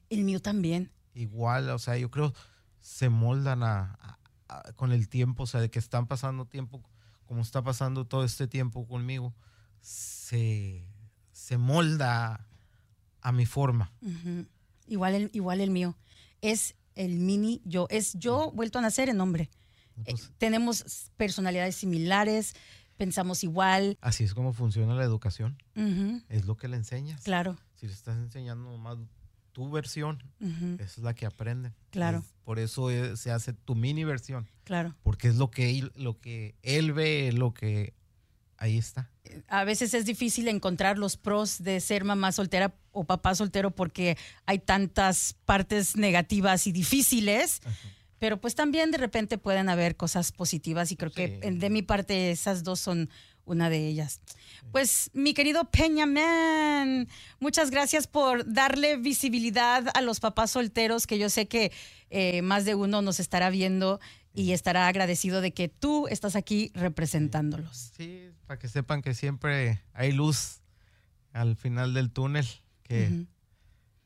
El 0.09 0.23
mío 0.23 0.41
también. 0.41 0.91
Igual, 1.13 1.69
o 1.69 1.79
sea, 1.79 1.97
yo 1.97 2.09
creo 2.09 2.33
se 2.81 3.09
moldan 3.09 3.62
a, 3.63 3.97
a- 4.01 4.19
a- 4.47 4.73
con 4.73 4.91
el 4.91 5.09
tiempo, 5.09 5.43
o 5.43 5.47
sea, 5.47 5.59
de 5.62 5.69
que 5.69 5.79
están 5.79 6.07
pasando 6.07 6.45
tiempo, 6.45 6.81
como 7.25 7.41
está 7.41 7.62
pasando 7.62 8.05
todo 8.05 8.23
este 8.23 8.47
tiempo 8.47 8.88
conmigo, 8.88 9.33
se, 9.81 10.83
se 11.31 11.57
molda 11.57 12.45
a 13.21 13.31
mi 13.31 13.45
forma. 13.45 13.91
Ujú. 14.01 14.45
Igual 14.89 15.15
el, 15.15 15.30
igual 15.34 15.62
el 15.62 15.69
mío. 15.71 15.97
Es 16.41 16.75
el 16.95 17.17
mini 17.19 17.62
yo. 17.65 17.88
Es 17.89 18.13
yo 18.15 18.52
vuelto 18.54 18.80
a 18.80 18.82
nacer 18.82 19.10
en 19.10 19.21
hombre. 19.21 19.49
Eh, 20.06 20.12
Pues, 20.12 20.32
tenemos 20.38 21.12
personalidades 21.17 21.75
similares, 21.75 22.54
pensamos 22.97 23.43
igual. 23.43 23.97
así 24.02 24.23
es 24.23 24.34
como 24.34 24.54
funciona 24.54 24.93
la 24.95 25.04
educación, 25.04 25.58
es 26.30 26.45
lo 26.45 26.56
que 26.58 26.67
le 26.67 26.78
enseñas. 26.78 27.21
Claro. 27.23 27.58
Si 27.75 27.88
le 27.88 27.93
estás 27.93 28.17
enseñando 28.17 28.78
más 28.78 28.97
tu 29.52 29.69
versión, 29.71 30.23
esa 30.39 30.84
es 30.84 30.97
la 30.99 31.13
que 31.13 31.25
aprenden. 31.25 31.73
Claro. 31.91 32.19
Es- 32.19 32.34
por 32.43 32.60
eso 32.60 32.89
se 33.15 33.32
hace 33.32 33.54
tu 33.54 33.75
mini 33.75 34.04
versión, 34.06 34.47
Claro. 34.63 34.95
porque 35.04 35.28
es 35.28 35.36
lo 35.36 35.49
que 35.52 35.78
él, 35.78 35.91
lo 35.95 36.19
que 36.19 36.56
él 36.63 36.93
ve, 36.93 37.32
lo 37.34 37.54
que 37.54 37.93
ahí 38.58 38.78
está. 38.78 39.10
A 39.47 39.63
veces 39.63 39.93
es 39.93 40.05
difícil 40.05 40.47
encontrar 40.47 40.97
los 40.97 41.17
pros 41.17 41.61
de 41.63 41.79
ser 41.79 42.03
mamá 42.03 42.31
soltera 42.31 42.73
o 42.91 43.03
papá 43.03 43.35
soltero 43.35 43.71
porque 43.71 44.17
hay 44.45 44.59
tantas 44.59 45.35
partes 45.45 45.95
negativas 45.95 46.67
y 46.67 46.71
difíciles. 46.71 47.61
Pero 48.19 48.41
pues 48.41 48.53
también 48.55 48.91
de 48.91 48.97
repente 48.97 49.37
pueden 49.37 49.69
haber 49.69 49.95
cosas 49.95 50.31
positivas 50.33 50.91
y 50.91 50.97
creo 50.97 51.11
que 51.11 51.39
Sí. 51.41 51.49
de 51.57 51.69
mi 51.69 51.81
parte 51.81 52.31
esas 52.31 52.63
dos 52.63 52.79
son 52.79 53.09
una 53.45 53.69
de 53.69 53.87
ellas. 53.87 54.19
Pues 54.71 55.09
mi 55.13 55.33
querido 55.33 55.63
Peña 55.71 56.05
Man, 56.05 57.07
muchas 57.39 57.71
gracias 57.71 58.07
por 58.07 58.45
darle 58.51 58.97
visibilidad 58.97 59.85
a 59.93 60.01
los 60.01 60.19
papás 60.19 60.51
solteros 60.51 61.07
que 61.07 61.17
yo 61.17 61.29
sé 61.29 61.47
que 61.47 61.71
eh, 62.11 62.41
más 62.41 62.65
de 62.65 62.75
uno 62.75 63.01
nos 63.01 63.19
estará 63.19 63.49
viendo 63.49 63.99
y 64.33 64.51
estará 64.51 64.87
agradecido 64.87 65.41
de 65.41 65.51
que 65.53 65.67
tú 65.67 66.07
estás 66.07 66.35
aquí 66.35 66.71
representándolos. 66.75 67.91
Sí, 67.95 68.29
para 68.45 68.59
que 68.59 68.67
sepan 68.67 69.01
que 69.01 69.13
siempre 69.13 69.81
hay 69.93 70.11
luz 70.11 70.61
al 71.33 71.55
final 71.55 71.93
del 71.93 72.11
túnel, 72.11 72.47
que 72.83 73.25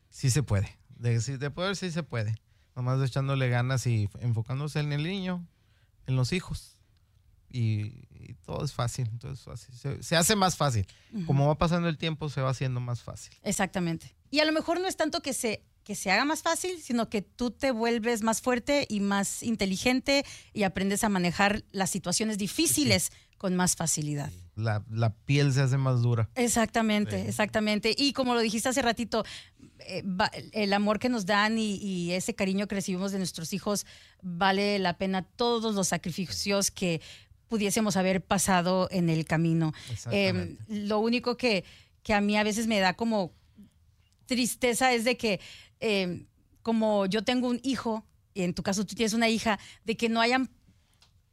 sí 0.10 0.30
se 0.30 0.44
puede. 0.44 0.78
De, 0.90 1.20
si 1.22 1.38
poder, 1.38 1.76
sí 1.76 1.92
se 1.92 2.04
puede. 2.04 2.36
Nomás 2.76 3.02
echándole 3.08 3.50
ganas 3.50 3.86
y 3.86 4.10
enfocándose 4.20 4.80
en 4.80 4.94
el 4.94 5.04
niño, 5.04 5.46
en 6.08 6.16
los 6.16 6.34
hijos. 6.34 6.78
Y, 7.50 8.08
y 8.10 8.34
todo 8.46 8.66
es 8.66 8.74
fácil, 8.74 9.10
todo 9.20 9.34
es 9.34 9.42
fácil. 9.42 9.76
Se, 9.76 10.02
se 10.02 10.16
hace 10.16 10.36
más 10.36 10.56
fácil. 10.58 10.88
Como 11.28 11.48
va 11.48 11.58
pasando 11.58 11.88
el 11.88 11.98
tiempo, 11.98 12.30
se 12.30 12.42
va 12.42 12.50
haciendo 12.50 12.80
más 12.80 13.04
fácil. 13.04 13.34
Exactamente. 13.44 14.16
Y 14.32 14.40
a 14.40 14.46
lo 14.46 14.52
mejor 14.52 14.82
no 14.82 14.88
es 14.88 14.98
tanto 14.98 15.22
que 15.22 15.34
se, 15.34 15.64
que 15.84 15.96
se 15.96 16.12
haga 16.12 16.24
más 16.26 16.42
fácil, 16.42 16.82
sino 16.82 17.10
que 17.10 17.22
tú 17.22 17.52
te 17.52 17.72
vuelves 17.72 18.22
más 18.22 18.42
fuerte 18.42 18.86
y 18.90 19.00
más 19.02 19.44
inteligente 19.44 20.24
y 20.54 20.64
aprendes 20.64 21.04
a 21.04 21.10
manejar 21.10 21.64
las 21.72 21.90
situaciones 21.90 22.38
difíciles 22.38 23.12
con 23.38 23.56
más 23.56 23.76
facilidad. 23.76 24.32
La, 24.56 24.86
la 24.90 25.14
piel 25.14 25.52
se 25.52 25.62
hace 25.62 25.78
más 25.78 26.02
dura. 26.02 26.30
Exactamente, 26.36 27.22
Sí. 27.24 27.28
exactamente. 27.28 27.94
Y 27.98 28.14
como 28.14 28.34
lo 28.36 28.40
dijiste 28.40 28.70
hace 28.70 28.82
ratito, 28.82 29.26
eh, 29.80 30.04
va- 30.04 30.32
el 30.54 30.72
amor 30.72 31.00
que 31.00 31.10
nos 31.10 31.26
dan 31.26 31.58
y, 31.58 31.76
y 31.76 32.12
ese 32.14 32.34
cariño 32.36 32.68
que 32.68 32.76
recibimos 32.76 33.12
de 33.12 33.18
nuestros 33.18 33.52
hijos 33.52 33.86
vale 34.22 34.80
la 34.80 34.98
pena 34.98 35.24
todos 35.24 35.76
los 35.76 35.90
sacrificios 35.90 36.72
que 36.72 37.02
pudiésemos 37.50 37.98
haber 37.98 38.24
pasado 38.24 38.88
en 38.92 39.10
el 39.10 39.26
camino. 39.26 39.74
Eh, 39.90 39.92
Exactamente. 39.94 40.64
lo 40.70 41.00
único 41.00 41.36
que, 41.36 41.66
que 42.04 42.14
a 42.14 42.22
mí 42.22 42.38
a 42.38 42.44
veces 42.44 42.68
me 42.68 42.80
da 42.80 42.94
como 42.94 43.34
tristeza 44.26 44.94
es 44.94 45.04
de 45.04 45.18
que 45.18 45.40
eh, 45.84 46.26
como 46.62 47.06
yo 47.06 47.24
tengo 47.24 47.48
un 47.50 47.60
hijo, 47.64 48.06
y 48.34 48.42
en 48.42 48.54
tu 48.54 48.64
caso 48.64 48.86
tú 48.86 48.96
tienes 48.96 49.14
una 49.14 49.30
hija, 49.30 49.60
de 49.86 49.96
que 49.98 50.10
no 50.10 50.22
hayan 50.22 50.50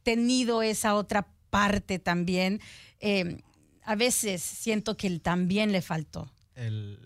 tenido 0.03 0.61
esa 0.61 0.95
otra 0.95 1.27
parte 1.49 1.99
también. 1.99 2.59
Eh, 2.99 3.41
a 3.83 3.95
veces 3.95 4.41
siento 4.41 4.95
que 4.97 5.19
también 5.19 5.71
le 5.71 5.81
faltó. 5.81 6.31
El- 6.55 6.99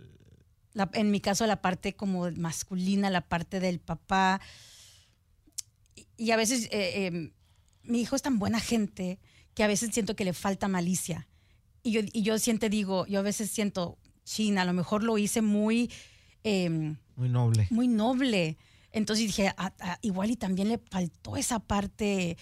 La- 0.73 0.89
en 0.93 1.09
mi 1.09 1.21
caso, 1.21 1.45
la 1.47 1.61
parte 1.61 1.95
como 1.95 2.29
masculina, 2.31 3.09
la 3.09 3.21
parte 3.21 3.61
del 3.61 3.79
papá. 3.79 4.41
Y, 5.95 6.05
y 6.17 6.31
a 6.31 6.35
veces 6.37 6.65
eh, 6.65 7.05
eh, 7.07 7.31
mi 7.83 8.01
hijo 8.01 8.15
es 8.17 8.21
tan 8.21 8.39
buena 8.39 8.59
gente 8.59 9.19
que 9.53 9.63
a 9.63 9.67
veces 9.67 9.91
siento 9.93 10.17
que 10.17 10.25
le 10.25 10.33
falta 10.33 10.67
malicia. 10.67 11.27
Y 11.81 11.91
yo, 11.91 12.01
y 12.11 12.23
yo 12.23 12.37
siempre 12.39 12.69
digo, 12.69 13.05
yo 13.07 13.19
a 13.19 13.23
veces 13.23 13.49
siento, 13.51 13.97
China, 14.25 14.63
a 14.63 14.65
lo 14.65 14.73
mejor 14.73 15.01
lo 15.03 15.17
hice 15.17 15.41
muy, 15.41 15.89
eh, 16.45 16.69
muy 17.17 17.29
noble. 17.29 17.67
muy 17.71 17.87
noble. 17.89 18.57
Entonces 18.91 19.25
dije, 19.27 19.53
"Ah, 19.57 19.73
ah, 19.81 19.97
igual 20.01 20.31
y 20.31 20.37
también 20.37 20.69
le 20.69 20.77
faltó 20.77 21.35
esa 21.35 21.59
parte 21.59 22.37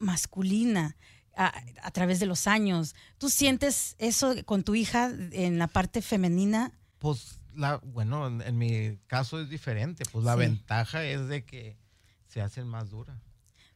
masculina 0.00 0.96
a, 1.36 1.52
a 1.82 1.90
través 1.92 2.20
de 2.20 2.26
los 2.26 2.46
años. 2.46 2.94
¿Tú 3.18 3.30
sientes 3.30 3.94
eso 3.98 4.34
con 4.44 4.64
tu 4.64 4.74
hija 4.74 5.10
en 5.30 5.58
la 5.58 5.66
parte 5.68 6.02
femenina? 6.02 6.72
Pues, 6.98 7.38
la, 7.54 7.76
bueno, 7.84 8.26
en, 8.26 8.42
en 8.42 8.58
mi 8.58 8.98
caso 9.06 9.40
es 9.40 9.48
diferente. 9.48 10.04
Pues 10.10 10.24
la 10.24 10.34
Sí. 10.34 10.40
ventaja 10.40 11.04
es 11.04 11.28
de 11.28 11.44
que 11.44 11.78
se 12.26 12.40
hacen 12.42 12.66
más 12.66 12.90
duras. 12.90 13.18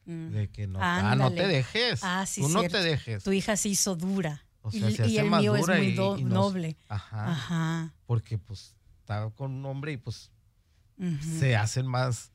Mm. 0.05 0.29
De 0.31 0.49
que 0.49 0.67
no, 0.67 0.79
ah, 0.81 1.15
no 1.15 1.31
te 1.33 1.47
dejes. 1.47 1.99
Ah, 2.03 2.25
sí, 2.25 2.41
Tú 2.41 2.49
no 2.49 2.59
cierto. 2.59 2.77
te 2.77 2.83
dejes. 2.83 3.23
Tu 3.23 3.31
hija 3.33 3.57
se 3.57 3.69
hizo 3.69 3.95
dura. 3.95 4.43
O 4.61 4.69
Y- 4.71 4.77
el 5.17 5.25
más 5.29 5.41
mío 5.41 5.55
es 5.55 5.67
muy 5.67 5.87
y- 5.87 5.93
do- 5.95 6.17
y 6.17 6.23
nos- 6.23 6.33
noble. 6.33 6.77
Ajá. 6.89 7.31
Ajá. 7.31 7.93
Porque 8.05 8.37
pues 8.37 8.75
con 9.35 9.51
un 9.51 9.65
hombre 9.65 9.93
y 9.93 9.97
pues 9.97 10.31
se 11.39 11.55
hacen 11.55 11.85
más, 11.87 12.31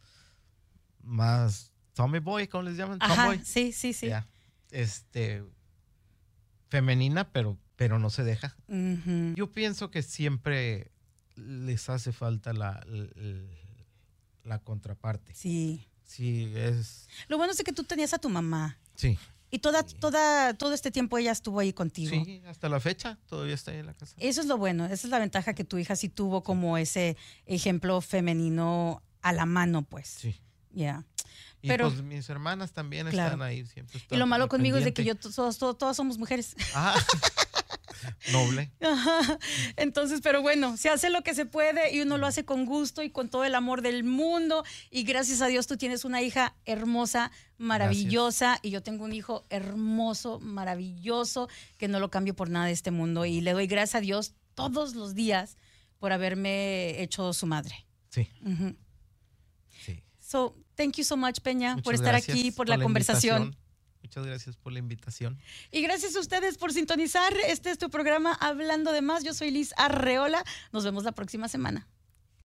más 1.02 1.72
Tommy 1.94 2.18
Boy, 2.20 2.46
¿cómo 2.48 2.62
les 2.64 2.76
llaman? 2.76 2.98
Ajá, 3.00 3.26
Tomboy. 3.26 3.44
sí, 3.44 3.72
sí, 3.72 3.92
sí. 3.92 4.10
Este, 4.70 5.44
femenina, 6.68 7.30
pero, 7.32 7.58
pero 7.76 7.98
no 7.98 8.08
se 8.10 8.24
deja. 8.24 8.56
Yo 9.34 9.50
pienso 9.52 9.90
que 9.90 10.02
siempre 10.02 10.90
les 11.34 11.88
hace 11.90 12.12
falta 12.12 12.52
la, 12.52 12.82
la, 12.86 13.46
la 14.44 14.58
contraparte. 14.60 15.34
Sí. 15.34 15.86
Sí, 16.04 16.52
es, 16.54 17.08
Lo 17.28 17.38
bueno 17.38 17.52
es 17.52 17.62
que 17.62 17.72
tú 17.72 17.84
tenías 17.84 18.12
a 18.12 18.18
tu 18.18 18.28
mamá. 18.28 18.78
sí. 18.96 19.18
Y 19.54 19.58
toda, 19.58 19.82
toda, 19.84 20.54
todo 20.54 20.72
este 20.72 20.90
tiempo 20.90 21.18
ella 21.18 21.30
estuvo 21.30 21.60
ahí 21.60 21.74
contigo. 21.74 22.10
Sí, 22.24 22.42
hasta 22.48 22.70
la 22.70 22.80
fecha 22.80 23.18
todavía 23.28 23.54
está 23.54 23.70
ahí 23.70 23.78
en 23.80 23.86
la 23.86 23.92
casa. 23.94 24.16
Eso 24.18 24.40
es 24.40 24.46
lo 24.46 24.56
bueno, 24.56 24.86
esa 24.86 24.94
es 24.94 25.04
la 25.10 25.18
ventaja 25.18 25.52
que 25.54 25.62
tu 25.62 25.76
hija 25.76 25.94
sí 25.94 26.08
tuvo 26.08 26.42
como 26.42 26.78
ese 26.78 27.18
ejemplo 27.44 28.00
femenino 28.00 29.02
a 29.20 29.32
la 29.34 29.44
mano, 29.44 29.82
pues. 29.82 30.08
Sí. 30.08 30.34
Ya. 30.72 31.04
Y 31.60 31.68
Pero- 31.68 31.90
pues 31.90 32.02
mis 32.02 32.28
hermanas 32.30 32.72
también 32.72 33.06
Claro. 33.10 33.34
están 33.34 33.42
ahí. 33.42 33.66
Siempre 33.66 34.00
Y 34.10 34.16
lo 34.16 34.26
malo 34.26 34.44
al 34.44 34.48
conmigo 34.48 34.78
es 34.78 34.84
de 34.84 34.94
que 34.94 35.04
yo 35.04 35.14
todos, 35.16 35.58
todos, 35.58 35.76
todas 35.78 35.96
somos 35.96 36.16
mujeres. 36.16 36.56
Ah, 36.74 36.94
noble. 38.32 38.70
Ajá. 38.80 39.38
Entonces, 39.76 40.20
pero 40.22 40.42
bueno, 40.42 40.76
se 40.76 40.88
hace 40.88 41.10
lo 41.10 41.22
que 41.22 41.34
se 41.34 41.46
puede 41.46 41.94
y 41.94 42.00
uno 42.00 42.18
lo 42.18 42.26
hace 42.26 42.44
con 42.44 42.66
gusto 42.66 43.02
y 43.02 43.10
con 43.10 43.28
todo 43.28 43.44
el 43.44 43.54
amor 43.54 43.82
del 43.82 44.04
mundo. 44.04 44.64
Y 44.90 45.04
gracias 45.04 45.42
a 45.42 45.46
Dios 45.46 45.66
tú 45.66 45.76
tienes 45.76 46.04
una 46.04 46.22
hija 46.22 46.54
hermosa, 46.64 47.30
maravillosa. 47.58 48.58
Y 48.62 48.70
yo 48.70 48.82
tengo 48.82 49.04
un 49.04 49.12
hijo 49.12 49.44
hermoso, 49.50 50.40
maravilloso, 50.40 51.48
que 51.78 51.88
no 51.88 52.00
lo 52.00 52.10
cambio 52.10 52.34
por 52.34 52.50
nada 52.50 52.66
de 52.66 52.72
este 52.72 52.90
mundo. 52.90 53.24
Y 53.24 53.40
le 53.40 53.52
doy 53.52 53.66
gracias 53.66 53.96
a 53.96 54.00
Dios 54.00 54.34
todos 54.54 54.94
los 54.94 55.14
días 55.14 55.56
por 55.98 56.12
haberme 56.12 57.00
hecho 57.02 57.32
su 57.32 57.46
madre. 57.46 57.86
Sí, 58.10 58.28
sí. 59.84 60.02
So, 60.18 60.56
thank 60.74 60.96
you 60.96 61.04
so 61.04 61.16
much, 61.16 61.40
Peña, 61.40 61.76
por 61.78 61.94
estar 61.94 62.14
aquí, 62.14 62.50
por, 62.50 62.68
la, 62.68 62.78
conversación. 62.78 63.42
invitación. 63.42 63.61
Muchas 64.12 64.26
gracias 64.26 64.56
por 64.56 64.74
la 64.74 64.78
invitación. 64.78 65.38
Y 65.70 65.80
gracias 65.80 66.16
a 66.16 66.20
ustedes 66.20 66.58
por 66.58 66.70
sintonizar. 66.70 67.32
Este 67.46 67.70
es 67.70 67.78
tu 67.78 67.88
programa 67.88 68.34
Hablando 68.34 68.92
de 68.92 69.00
Más. 69.00 69.24
Yo 69.24 69.32
soy 69.32 69.50
Liz 69.50 69.72
Arreola. 69.78 70.44
Nos 70.70 70.84
vemos 70.84 71.04
la 71.04 71.12
próxima 71.12 71.48
semana. 71.48 71.86